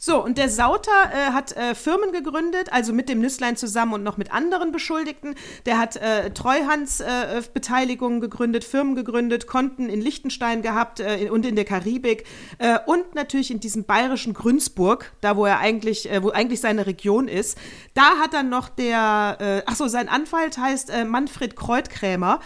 [0.03, 4.03] So, und der Sauter äh, hat äh, Firmen gegründet, also mit dem Nüsslein zusammen und
[4.03, 5.35] noch mit anderen Beschuldigten.
[5.67, 11.55] Der hat äh, Treuhandsbeteiligungen äh, gegründet, Firmen gegründet, Konten in Liechtenstein gehabt äh, und in
[11.55, 12.25] der Karibik
[12.57, 17.29] äh, und natürlich in diesem bayerischen Grünsburg, da wo er eigentlich, wo eigentlich seine Region
[17.29, 17.59] ist.
[17.93, 22.41] Da hat dann noch der, äh, ach so, sein Anwalt heißt Manfred Kreutkrämer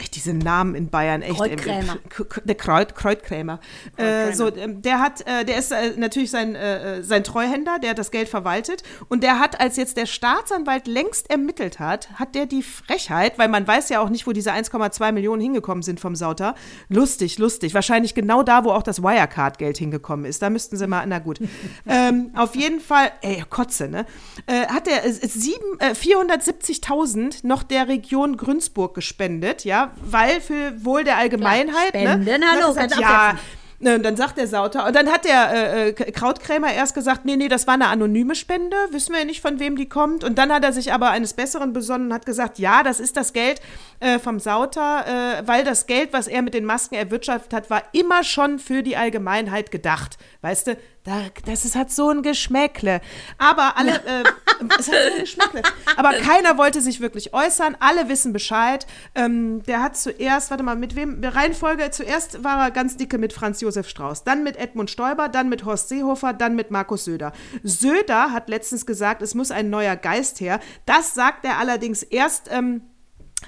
[0.00, 1.36] echt diese Namen in Bayern, echt.
[1.36, 1.98] Kreutkrämer.
[2.44, 3.60] Der Kreut, Kreutkrämer.
[3.96, 7.78] Äh, so, ähm, der hat, äh, der ist äh, natürlich sein, äh, äh, sein Treuhänder,
[7.78, 12.10] der hat das Geld verwaltet und der hat, als jetzt der Staatsanwalt längst ermittelt hat,
[12.18, 15.82] hat der die Frechheit, weil man weiß ja auch nicht, wo diese 1,2 Millionen hingekommen
[15.82, 16.54] sind vom Sauter.
[16.88, 17.74] Lustig, lustig.
[17.74, 20.42] Wahrscheinlich genau da, wo auch das Wirecard-Geld hingekommen ist.
[20.42, 21.40] Da müssten sie mal, na gut.
[21.86, 24.04] ähm, auf jeden Fall, ey, Kotze, ne?
[24.46, 31.16] Äh, hat er 470.000 noch der Region Grünsburg gespendet, ja, ja, weil für Wohl der
[31.16, 31.92] Allgemeinheit.
[31.92, 32.46] Klar, Spenden, ne?
[32.50, 33.60] hallo, gesagt, kannst ja, absetzen.
[33.82, 37.24] Ne, und dann sagt der Sauter, und dann hat der äh, äh, Krautkrämer erst gesagt,
[37.24, 40.22] nee, nee, das war eine anonyme Spende, wissen wir ja nicht, von wem die kommt.
[40.22, 43.16] Und dann hat er sich aber eines Besseren besonnen und hat gesagt, ja, das ist
[43.16, 43.62] das Geld
[44.00, 45.06] äh, vom Sauter,
[45.38, 48.82] äh, weil das Geld, was er mit den Masken erwirtschaftet hat, war immer schon für
[48.82, 50.18] die Allgemeinheit gedacht.
[50.42, 53.00] Weißt du, da, das ist, hat so ein Geschmäckle.
[53.38, 54.24] Aber alle, äh,
[54.78, 55.62] es hat Geschmäckle.
[55.96, 57.76] Aber keiner wollte sich wirklich äußern.
[57.80, 58.86] Alle wissen Bescheid.
[59.14, 63.32] Ähm, der hat zuerst, warte mal, mit wem, Reihenfolge, zuerst war er ganz dicke mit
[63.32, 67.32] Franz Josef Strauß, dann mit Edmund Stoiber, dann mit Horst Seehofer, dann mit Markus Söder.
[67.62, 70.60] Söder hat letztens gesagt, es muss ein neuer Geist her.
[70.86, 72.82] Das sagt er allerdings erst, ähm,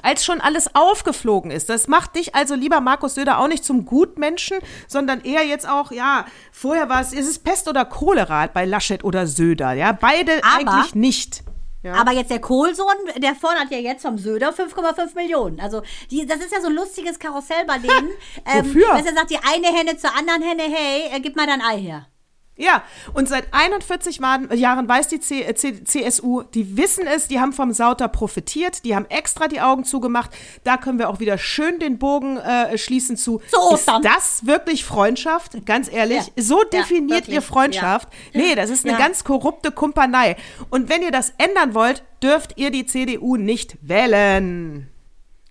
[0.03, 1.69] als schon alles aufgeflogen ist.
[1.69, 5.93] Das macht dich also, lieber Markus Söder, auch nicht zum Gutmenschen, sondern eher jetzt auch,
[5.93, 10.41] ja, vorher war es, ist es Pest oder Cholera bei Laschet oder Söder, ja, beide
[10.43, 11.43] Aber- eigentlich nicht.
[11.85, 11.95] Ja.
[11.95, 15.59] Aber jetzt der Kohlsohn, der fordert ja jetzt vom Söder 5,5 Millionen.
[15.59, 15.83] Also
[16.13, 18.11] die, das ist ja so ein lustiges Karussell bei denen.
[18.47, 18.87] ähm, Wofür?
[18.93, 21.81] Dass er sagt, die eine Henne zur anderen Henne, hey, äh, gib mal dein Ei
[21.81, 22.07] her.
[22.55, 22.83] Ja,
[23.15, 27.55] und seit 41 Mal- Jahren weiß die C äh, CSU, die wissen es, die haben
[27.55, 30.31] vom Sauter profitiert, die haben extra die Augen zugemacht.
[30.63, 33.41] Da können wir auch wieder schön den Bogen äh, schließen zu.
[33.57, 34.03] Ostern.
[34.03, 35.65] Ist das wirklich Freundschaft?
[35.65, 36.43] Ganz ehrlich, Ja.
[36.43, 37.35] so Ja, definiert wirklich.
[37.37, 38.09] ihr Freundschaft?
[38.35, 38.99] Nee, das ist eine Ja.
[38.99, 40.37] ganz korrupte Kumpanei.
[40.69, 44.92] Und wenn ihr das ändern wollt, dürft ihr die CDU nicht wählen.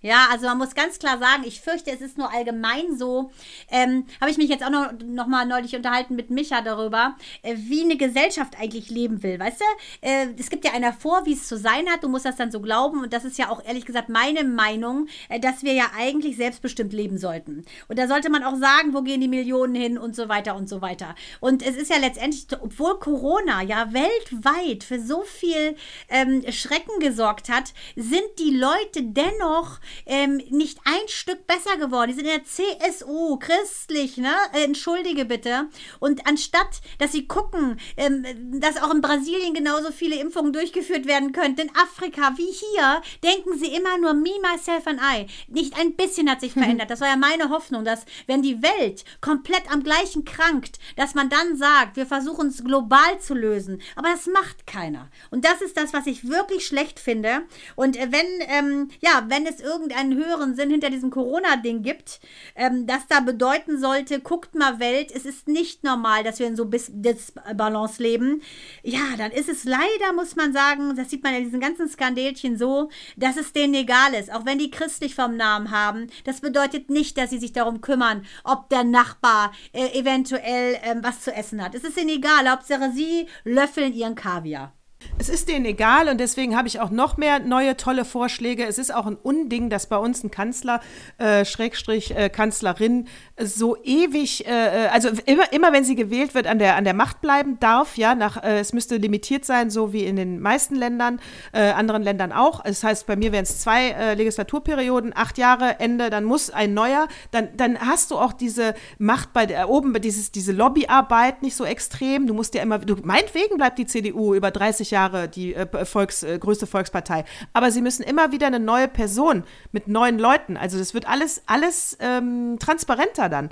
[0.02, 3.30] Ja, also man muss ganz klar sagen, ich fürchte, es ist nur allgemein so.
[3.70, 7.54] Ähm, Habe ich mich jetzt auch noch, noch mal neulich unterhalten mit Micha darüber, äh,
[7.56, 9.38] wie eine Gesellschaft eigentlich leben will.
[9.38, 9.64] Weißt du,
[10.00, 12.02] äh, es gibt ja einer vor, wie es zu sein hat.
[12.02, 13.00] Du musst das dann so glauben.
[13.00, 16.92] Und das ist ja auch ehrlich gesagt meine Meinung, äh, dass wir ja eigentlich selbstbestimmt
[16.92, 17.64] leben sollten.
[17.86, 20.68] Und da sollte man auch sagen, wo gehen die Millionen hin und so weiter und
[20.68, 21.14] so weiter.
[21.38, 25.76] Und es ist ja letztendlich, obwohl Corona ja weltweit für so viel
[26.08, 32.10] ähm, Schrecken gesorgt hat, sind die Leute dennoch ähm, nicht ein Stück besser geworden.
[32.10, 34.34] Die sind in der CSU, christlich, ne?
[34.52, 35.68] Äh, entschuldige bitte.
[36.00, 38.24] Und anstatt, dass sie gucken, ähm,
[38.60, 43.58] dass auch in Brasilien genauso viele Impfungen durchgeführt werden könnten, in Afrika wie hier, denken
[43.58, 45.26] sie immer nur me, myself and I.
[45.48, 46.90] Nicht ein bisschen hat sich verändert.
[46.90, 51.28] Das war ja meine Hoffnung, dass wenn die Welt komplett am gleichen krankt, dass man
[51.28, 53.80] dann sagt, wir versuchen es global zu lösen.
[53.96, 55.08] Aber das macht keiner.
[55.30, 57.42] Und das ist das, was ich wirklich schlecht finde.
[57.76, 62.20] Und äh, wenn, ähm, ja, wenn es irgendeinen höheren Sinn hinter diesem Corona-Ding gibt,
[62.54, 66.56] ähm, das da bedeuten sollte, guckt mal Welt, es ist nicht normal, dass wir in
[66.56, 68.42] so Bis Disbalance leben.
[68.82, 72.56] Ja, dann ist es leider, muss man sagen, das sieht man in diesen ganzen Skandälchen
[72.56, 76.06] so, dass es denen egal ist, auch wenn die christlich vom Namen haben.
[76.24, 81.20] Das bedeutet nicht, dass sie sich darum kümmern, ob der Nachbar äh, eventuell ähm, was
[81.20, 81.74] zu essen hat.
[81.74, 84.72] Es ist ihnen egal, Hauptsache sie löffeln ihren Kaviar.
[85.18, 88.66] Es ist denen egal und deswegen habe ich auch noch mehr neue tolle Vorschläge.
[88.66, 90.80] Es ist auch ein Unding, dass bei uns ein Kanzler,
[91.18, 93.06] äh, Schrägstrich äh, Kanzlerin,
[93.38, 97.20] so ewig, äh, also immer, immer wenn sie gewählt wird, an der, an der Macht
[97.20, 97.96] bleiben darf.
[97.96, 101.20] Ja, nach, äh, es müsste limitiert sein, so wie in den meisten Ländern,
[101.52, 102.62] äh, anderen Ländern auch.
[102.62, 106.74] Das heißt, bei mir wären es zwei äh, Legislaturperioden, acht Jahre, Ende, dann muss ein
[106.74, 107.08] neuer.
[107.30, 111.64] Dann, dann hast du auch diese Macht bei der, oben, dieses, diese Lobbyarbeit nicht so
[111.64, 112.26] extrem.
[112.26, 116.22] Du musst ja immer, du, meinetwegen bleibt die CDU über 30 Jahre die äh, Volks,
[116.22, 117.24] äh, größte Volkspartei.
[117.52, 120.56] Aber sie müssen immer wieder eine neue Person mit neuen Leuten.
[120.56, 123.48] Also das wird alles, alles ähm, transparenter dann.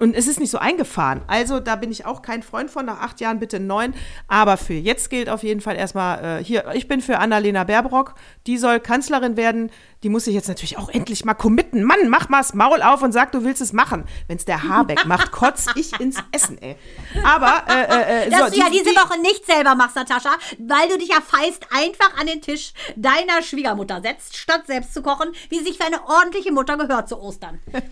[0.00, 1.22] Und es ist nicht so eingefahren.
[1.28, 2.86] Also da bin ich auch kein Freund von.
[2.86, 3.94] Nach acht Jahren bitte neun.
[4.26, 8.14] Aber für jetzt gilt auf jeden Fall erstmal äh, hier, ich bin für Annalena Baerbock.
[8.48, 9.70] Die soll Kanzlerin werden.
[10.02, 11.82] Die muss sich jetzt natürlich auch endlich mal committen.
[11.84, 14.04] Mann, mach mal das Maul auf und sag, du willst es machen.
[14.28, 16.76] Wenn es der Habeck macht, kotz ich ins Essen, ey.
[17.24, 19.96] Aber, äh, äh, äh, Dass so, du ja die- diese die- Woche nicht selber machst,
[19.96, 24.94] Natascha, weil du dich ja feist einfach an den Tisch deiner Schwiegermutter setzt, statt selbst
[24.94, 27.60] zu kochen, wie sich für eine ordentliche Mutter gehört zu Ostern.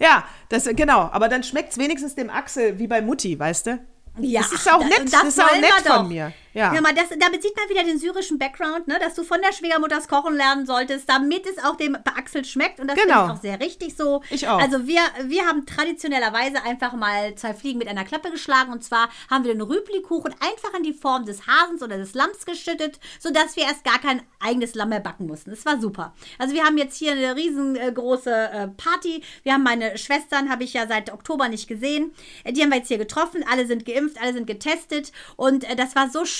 [0.00, 1.10] Ja, das, genau.
[1.12, 3.80] Aber dann schmeckt es wenigstens dem Axel wie bei Mutti, weißt du?
[4.20, 5.00] Ja, Das ist auch nett.
[5.00, 6.08] und Das, ist auch nett von doch.
[6.08, 6.32] mir.
[6.54, 6.74] Ja.
[6.74, 9.52] Ja, mal das, damit sieht man wieder den syrischen Background, ne, dass du von der
[9.52, 12.80] Schwiegermutters kochen lernen solltest, damit es auch dem Axel schmeckt.
[12.80, 13.26] Und das Genau.
[13.26, 14.22] finde ich auch sehr richtig so.
[14.30, 14.60] Ich auch.
[14.60, 18.72] Also wir, wir haben traditionellerweise einfach mal zwei Fliegen mit einer Klappe geschlagen.
[18.72, 22.46] Und zwar haben wir den Rüblikuchen einfach in die Form des Hasens oder des Lamms
[22.46, 25.50] geschüttet, sodass wir erst gar kein eigenes Lamm mehr backen mussten.
[25.50, 26.14] Das war super.
[26.38, 29.22] Also wir haben jetzt hier eine riesengroße äh, Party.
[29.42, 32.12] Wir haben meine Schwestern, habe ich ja seit Oktober nicht gesehen.
[32.44, 33.44] Äh, Die haben wir jetzt hier getroffen.
[33.50, 35.12] Alle sind geimpft, alle sind getestet.
[35.36, 36.37] Und äh, das war so schön,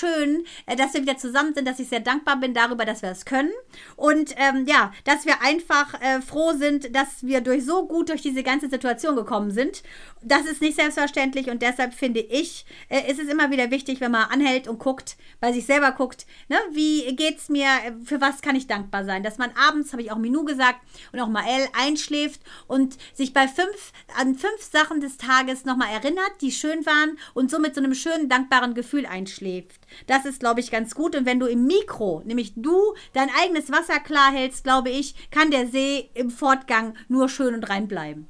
[0.67, 3.25] äh, dass wir wieder zusammen sind, dass ich sehr dankbar bin darüber, dass wir es
[3.25, 3.53] können.
[3.97, 8.23] Und ähm, ja, dass wir einfach äh, froh sind, dass wir durch so gut durch
[8.23, 9.83] diese ganze Situation gekommen sind.
[10.23, 14.11] Das ist nicht selbstverständlich und deshalb finde ich, äh, ist es immer wieder wichtig, wenn
[14.11, 17.69] man anhält und guckt, bei sich selber guckt, ne, wie geht's mir,
[18.05, 19.23] für was kann ich dankbar sein?
[19.23, 20.81] Dass man abends, habe ich auch Minu gesagt
[21.13, 26.33] und auch Mael, einschläft und sich bei fünf, an fünf Sachen des Tages nochmal erinnert,
[26.41, 29.81] die schön waren und so mit so einem schönen, dankbaren Gefühl einschläft.
[30.07, 31.17] Das ist, glaube ich, ganz gut.
[31.17, 35.51] Und wenn du im Mikro, nämlich du, dein eigenes Wasser klar hältst, glaube ich, kann
[35.51, 38.29] der See im Fortgang nur schön und rein bleiben.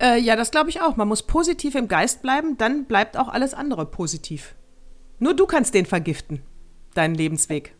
[0.00, 0.96] Äh, ja, das glaube ich auch.
[0.96, 4.54] Man muss positiv im Geist bleiben, dann bleibt auch alles andere positiv.
[5.18, 6.42] Nur du kannst den vergiften,
[6.94, 7.74] deinen Lebensweg.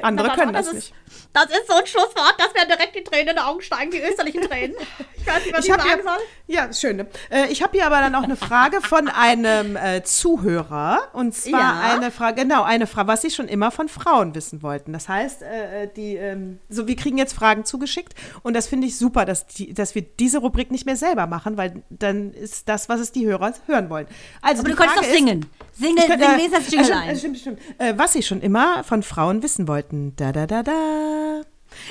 [0.00, 0.94] Andere Das- können das das ist- nicht.
[1.34, 4.00] Das ist so ein Schlusswort, dass mir direkt die Tränen in die Augen steigen, die
[4.00, 4.76] österlichen Tränen.
[5.16, 6.18] Ich weiß nicht, was ich, Ich sagen hier, soll.
[6.46, 7.00] ja, ist schön.
[7.30, 11.08] Äh, ich habe hier aber dann auch eine Frage von einem äh, Zuhörer.
[11.12, 11.94] Und zwar Ja.
[11.94, 14.92] eine Frage, genau, eine Frage, was sie schon immer von Frauen wissen wollten.
[14.92, 18.14] Das heißt, äh, die, ähm, so, wir kriegen jetzt Fragen zugeschickt.
[18.42, 21.56] Und das finde ich super, dass, die, dass wir diese Rubrik nicht mehr selber machen,
[21.56, 24.06] weil dann ist das, was es die Hörer hören wollen.
[24.40, 25.28] Also, Aber du könntest Frage doch singen.
[25.28, 27.08] Singen, Ich könnte- singen, lese das äh, Jingle ein.
[27.10, 27.58] äh, Stimmt, stimmt.
[27.78, 30.14] Äh, was sie schon immer von Frauen wissen wollten.
[30.16, 31.42] Da, da, da, da.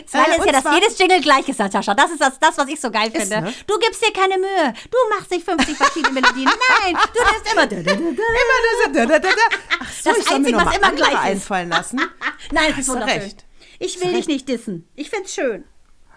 [0.03, 1.95] Das Geile Äh, ist ja, dass jedes Jingle gleich ist, Natascha.
[1.95, 3.41] Das ist das, das was ich so geil finde.
[3.41, 3.53] ne?
[3.65, 4.73] Du gibst dir keine Mühe.
[4.91, 6.45] Du machst nicht 50 verschiedene Melodien.
[6.83, 7.65] Nein, du nimmst immer.
[7.65, 7.99] Da, da, da, da.
[8.01, 9.57] Immer das, da, da, da, da.
[9.79, 11.19] Ach so, Das ich soll mir Einzige, noch was immer gleich ist.
[11.19, 12.01] einfallen lassen.
[12.51, 13.21] Nein, das ist wunderschön.
[13.21, 13.45] recht.
[13.79, 14.87] Ich will dich nicht dissen.
[14.95, 15.63] Ich find's schön.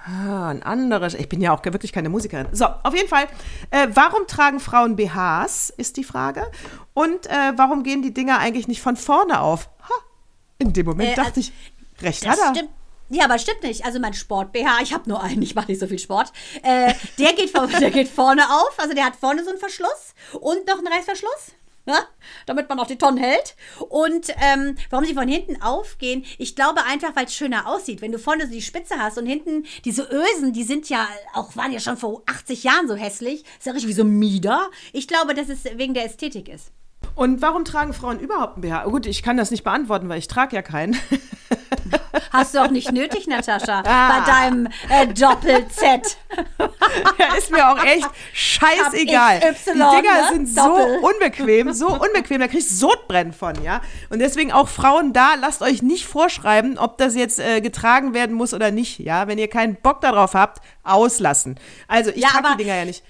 [0.07, 1.14] Ah, ein anderes.
[1.14, 2.46] Ich bin ja auch wirklich keine Musikerin.
[2.52, 3.26] So, auf jeden Fall.
[3.70, 6.50] Äh, warum tragen Frauen BHs, ist die Frage.
[6.92, 9.70] Und äh, warum gehen die Dinger eigentlich nicht von vorne auf?
[9.88, 9.94] Ha,
[10.59, 11.52] in dem Moment Äh, dachte also, ich,
[12.02, 12.55] recht hat er.
[12.55, 12.70] stimmt.
[13.09, 13.84] Ja, aber stimmt nicht.
[13.84, 16.32] Also mein Sport-BH, ich habe nur einen, ich mache nicht so viel Sport.
[16.62, 20.66] Äh, der, geht, der geht vorne auf, also der hat vorne so einen Verschluss und
[20.66, 21.52] noch einen Reißverschluss.
[21.87, 21.99] Ja,
[22.47, 23.57] damit man auch die Tonnen hält.
[23.91, 28.01] Und ähm, warum sie von hinten aufgehen, ich glaube einfach, weil es schöner aussieht.
[28.01, 31.57] Wenn du vorne so die Spitze hast und hinten diese Ösen, die sind ja auch,
[31.57, 33.45] waren ja schon vor 80 Jahren so hässlich.
[33.59, 34.70] Ist ja richtig wie so Mieder.
[34.95, 36.72] Ich glaube, dass es wegen der Ästhetik ist.
[37.14, 38.85] Und warum tragen Frauen überhaupt ein BH?
[38.85, 40.97] Gut, ich kann das nicht beantworten, weil ich trage ja keinen.
[42.32, 44.09] Hast du auch nicht nötig, Natascha, Ah.
[44.20, 46.16] bei deinem äh, Doppel-Z.
[47.18, 49.40] ja, ist mir auch echt scheißegal.
[49.40, 50.28] Die Dinger ne?
[50.32, 50.99] sind so Doppel.
[51.03, 53.80] unbequem, so unbequem, da kriegst du Sodbrennen von, ja.
[54.11, 58.34] Und deswegen auch Frauen da, lasst euch nicht vorschreiben, ob das jetzt äh, getragen werden
[58.34, 59.26] muss oder nicht, ja.
[59.28, 61.59] Wenn ihr keinen Bock darauf habt, auslassen.
[61.88, 63.03] Also ich Ja, trage die Dinger ja nicht.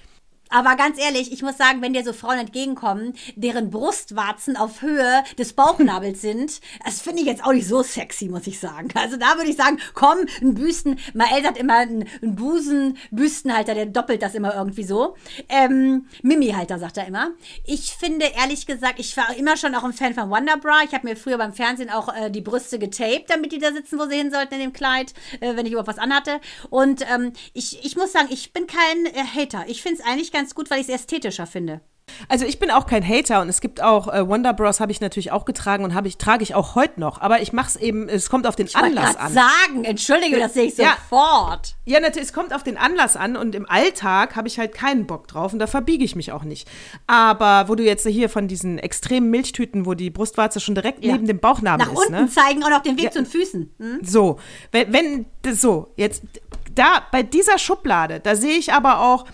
[0.49, 5.23] Aber ganz ehrlich, ich muss sagen, wenn dir so Frauen entgegenkommen, deren Brustwarzen auf Höhe
[5.37, 8.89] des Bauchnabels sind, das finde ich jetzt auch nicht so sexy, muss ich sagen.
[8.95, 13.87] Also da würde ich sagen, komm, ein Büsten, Mael sagt immer, ein, ein Busen-Büstenhalter, der
[13.87, 15.15] doppelt das immer irgendwie so.
[15.49, 17.31] Ähm, Mimi-Halter, sagt er immer.
[17.65, 20.83] Ich finde, ehrlich gesagt, ich war immer schon auch ein Fan von Wonderbra.
[20.83, 23.99] Ich habe mir früher beim Fernsehen auch äh, die Brüste getaped, damit die da sitzen,
[23.99, 26.39] wo sie hin sollten in dem Kleid, äh, wenn ich überhaupt was anhatte.
[26.69, 29.65] Und ähm, ich, ich muss sagen, ich bin kein äh, Hater.
[29.67, 31.81] Ich finde es eigentlich ganz gut, weil ich es ästhetischer finde.
[32.29, 35.01] Also ich bin auch kein Hater und es gibt auch äh, Wonder Bros habe ich
[35.01, 37.75] natürlich auch getragen und habe ich trage ich auch heute noch, aber ich mache es
[37.77, 39.33] eben, es kommt auf den Ich Anlass an.
[39.33, 40.95] sagen, entschuldige, das sehe ich Ja.
[41.09, 41.75] sofort.
[41.85, 45.07] Ja, natürlich, es kommt auf den Anlass an und im Alltag habe ich halt keinen
[45.07, 46.69] Bock drauf und da verbiege ich mich auch nicht.
[47.07, 51.13] Aber wo du jetzt hier von diesen extremen Milchtüten, wo die Brustwarze schon direkt Ja.
[51.13, 52.29] neben dem Bauchnabel Nach ist, unten ne?
[52.29, 53.11] zeigen und auch den Weg Ja.
[53.11, 53.73] zu den Füßen.
[53.79, 53.99] Hm?
[54.03, 54.39] So,
[54.71, 55.25] wenn, wenn
[55.55, 56.21] so, jetzt
[56.75, 59.25] da bei dieser Schublade, da sehe ich aber auch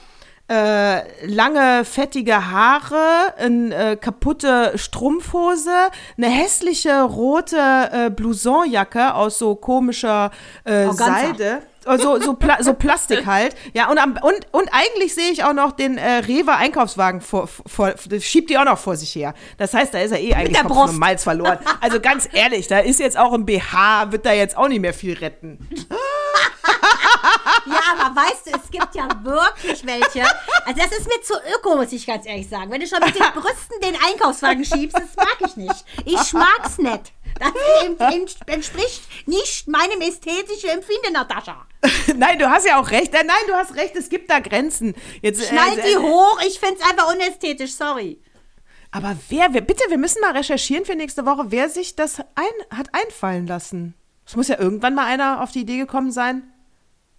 [0.51, 5.71] äh, lange, fettige Haare, eine äh, kaputte Strumpfhose,
[6.17, 10.31] eine hässliche rote äh, Blousonjacke aus so komischer
[10.65, 10.89] äh.
[10.91, 11.61] Seide.
[11.87, 13.55] Oh, So, so, Pla so Plastik halt.
[13.73, 17.47] Ja, und, am, und, und eigentlich sehe ich auch noch den äh, Rewe Einkaufswagen vor,
[17.47, 19.33] vor, schiebt die auch noch vor sich her.
[19.57, 21.57] Das heißt, da ist er eh eigentlich und Malz verloren.
[21.79, 24.93] Also ganz ehrlich, da ist jetzt auch ein BH, wird da jetzt auch nicht mehr
[24.93, 25.67] viel retten.
[27.65, 30.23] Ja, aber weißt du, es gibt ja wirklich welche.
[30.65, 32.71] Also das ist mir zu öko, muss ich ganz ehrlich sagen.
[32.71, 35.85] Wenn du schon mit den Brüsten den Einkaufswagen schiebst, das mag ich nicht.
[36.05, 37.13] Ich mag's nicht.
[37.39, 37.51] Das
[37.85, 41.65] ent- ent- entspricht nicht meinem ästhetischen Empfinden, Natascha.
[42.15, 43.13] Nein, du hast ja auch recht.
[43.13, 44.93] Äh, Nein, du hast recht, es gibt da Grenzen.
[45.21, 48.21] Jetzt, Schneid äh, die äh, hoch, ich find's einfach unästhetisch, sorry.
[48.91, 52.77] Aber wer, wer, bitte, wir müssen mal recherchieren für nächste Woche, wer sich das ein,
[52.77, 53.93] hat einfallen lassen.
[54.25, 56.43] Es muss ja irgendwann mal einer auf die Idee gekommen sein.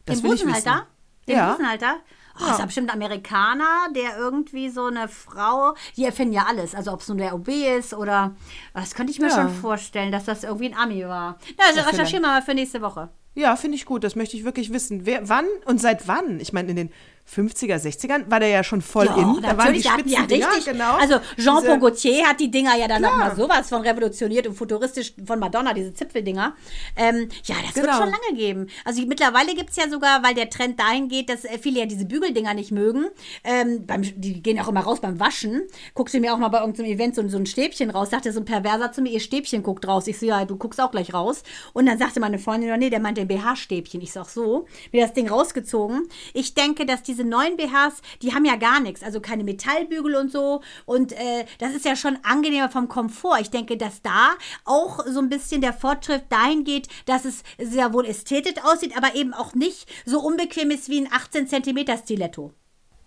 [0.07, 0.87] Das Den Busenhalter?
[1.29, 1.51] Den Ja.
[1.53, 1.97] Busenhalter?
[2.41, 6.75] Oh, Ist ja bestimmt ein Amerikaner, der irgendwie so eine Frau, die erfinden ja alles.
[6.75, 7.49] Also ob es nun der OB
[7.79, 8.35] ist oder,
[8.73, 9.35] das könnte ich mir Ja.
[9.35, 11.39] schon vorstellen, dass das irgendwie ein Ami war.
[11.59, 13.11] Na, also recherchieren wir mal für nächste Woche.
[13.35, 14.03] Ja, finde ich gut.
[14.03, 15.05] Das möchte ich wirklich wissen.
[15.07, 16.41] Wer, wann und seit wann?
[16.41, 16.93] Ich meine, in den
[17.35, 19.41] 50er, 60ern war der ja schon voll Ja, in.
[19.43, 20.73] Da waren die hatten ja Spitzendinger, richtig.
[20.73, 20.95] genau.
[20.97, 25.15] Also Jean-Paul Diese- Gaultier hat die Dinger ja dann nochmal sowas von revolutioniert und futuristisch
[25.25, 26.55] von Madonna, diese Zipfeldinger.
[26.97, 27.99] Ähm, ja, das wird Genau.
[27.99, 28.67] schon lange geben.
[28.85, 31.87] Also mittlerweile gibt es ja sogar, weil der Trend dahin geht, dass äh, viele ja
[31.87, 33.07] diese Bügeldinger nicht mögen.
[33.45, 35.63] Ähm, beim, die gehen auch immer raus beim Waschen.
[35.95, 38.11] Guckte mir auch mal bei irgendeinem Event so, so ein Stäbchen raus.
[38.11, 40.07] Sagte so ein Perverser zu mir, ihr Stäbchen guckt raus.
[40.07, 41.43] Ich so, ja, du guckst auch gleich raus.
[41.73, 44.01] Und dann sagte meine Freundin, oh, nee, der meint den BH-Stäbchen.
[44.01, 46.09] Ich sag so, mir das Ding rausgezogen.
[46.35, 49.03] Ich denke, dass diese neuen BHs, die haben ja gar nichts.
[49.03, 50.63] Also keine Metallbügel und so.
[50.85, 53.41] Und äh, das ist ja schon angenehmer vom Komfort.
[53.41, 54.31] Ich denke, dass da
[54.65, 59.15] auch so ein bisschen der Fortschritt dahin geht, dass es sehr wohl ästhetisch aussieht, aber
[59.15, 62.53] eben auch nicht so unbequem ist wie ein 18 Zentimeter Stiletto.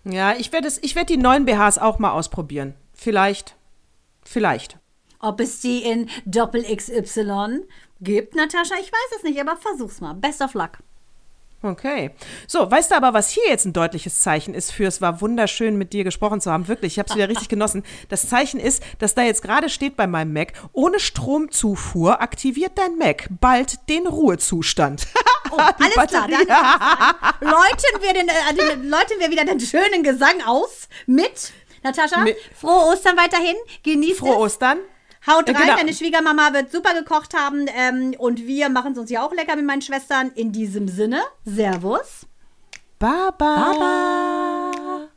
[0.04, 2.74] Ja, ich werde werd die neuen BHs auch mal ausprobieren.
[2.92, 3.56] Vielleicht.
[4.22, 4.78] Vielleicht.
[5.18, 7.62] Ob es die in Doppel XY
[8.00, 10.14] gibt, Natascha, ich weiß es nicht, aber versuch's mal.
[10.14, 10.78] Best of luck.
[11.66, 12.10] Okay.
[12.46, 15.76] So, weißt du aber, was hier jetzt ein deutliches Zeichen ist für, es war wunderschön
[15.76, 16.68] mit dir gesprochen zu haben.
[16.68, 17.82] Wirklich, ich habe es wieder richtig genossen.
[18.08, 22.96] Das Zeichen ist, dass da jetzt gerade steht bei meinem Mac, ohne Stromzufuhr aktiviert dein
[22.96, 25.06] Mac bald den Ruhezustand.
[25.52, 26.28] Oh, alles klar, dann
[27.40, 31.52] läuten wir, den, äh, den, läuten wir wieder den schönen Gesang aus mit
[31.84, 32.18] Natascha.
[32.22, 33.54] Mit- frohe Ostern weiterhin.
[33.84, 34.36] Genießt Frohe es.
[34.38, 34.78] Ostern.
[35.26, 35.76] Haut Äh, rein, genau.
[35.76, 39.56] deine Schwiegermama wird super gekocht haben ähm, und wir machen es uns ja auch lecker
[39.56, 40.30] mit meinen Schwestern.
[40.34, 42.26] In diesem Sinne, Servus.
[42.98, 43.72] Baba.
[43.72, 45.08] Baba.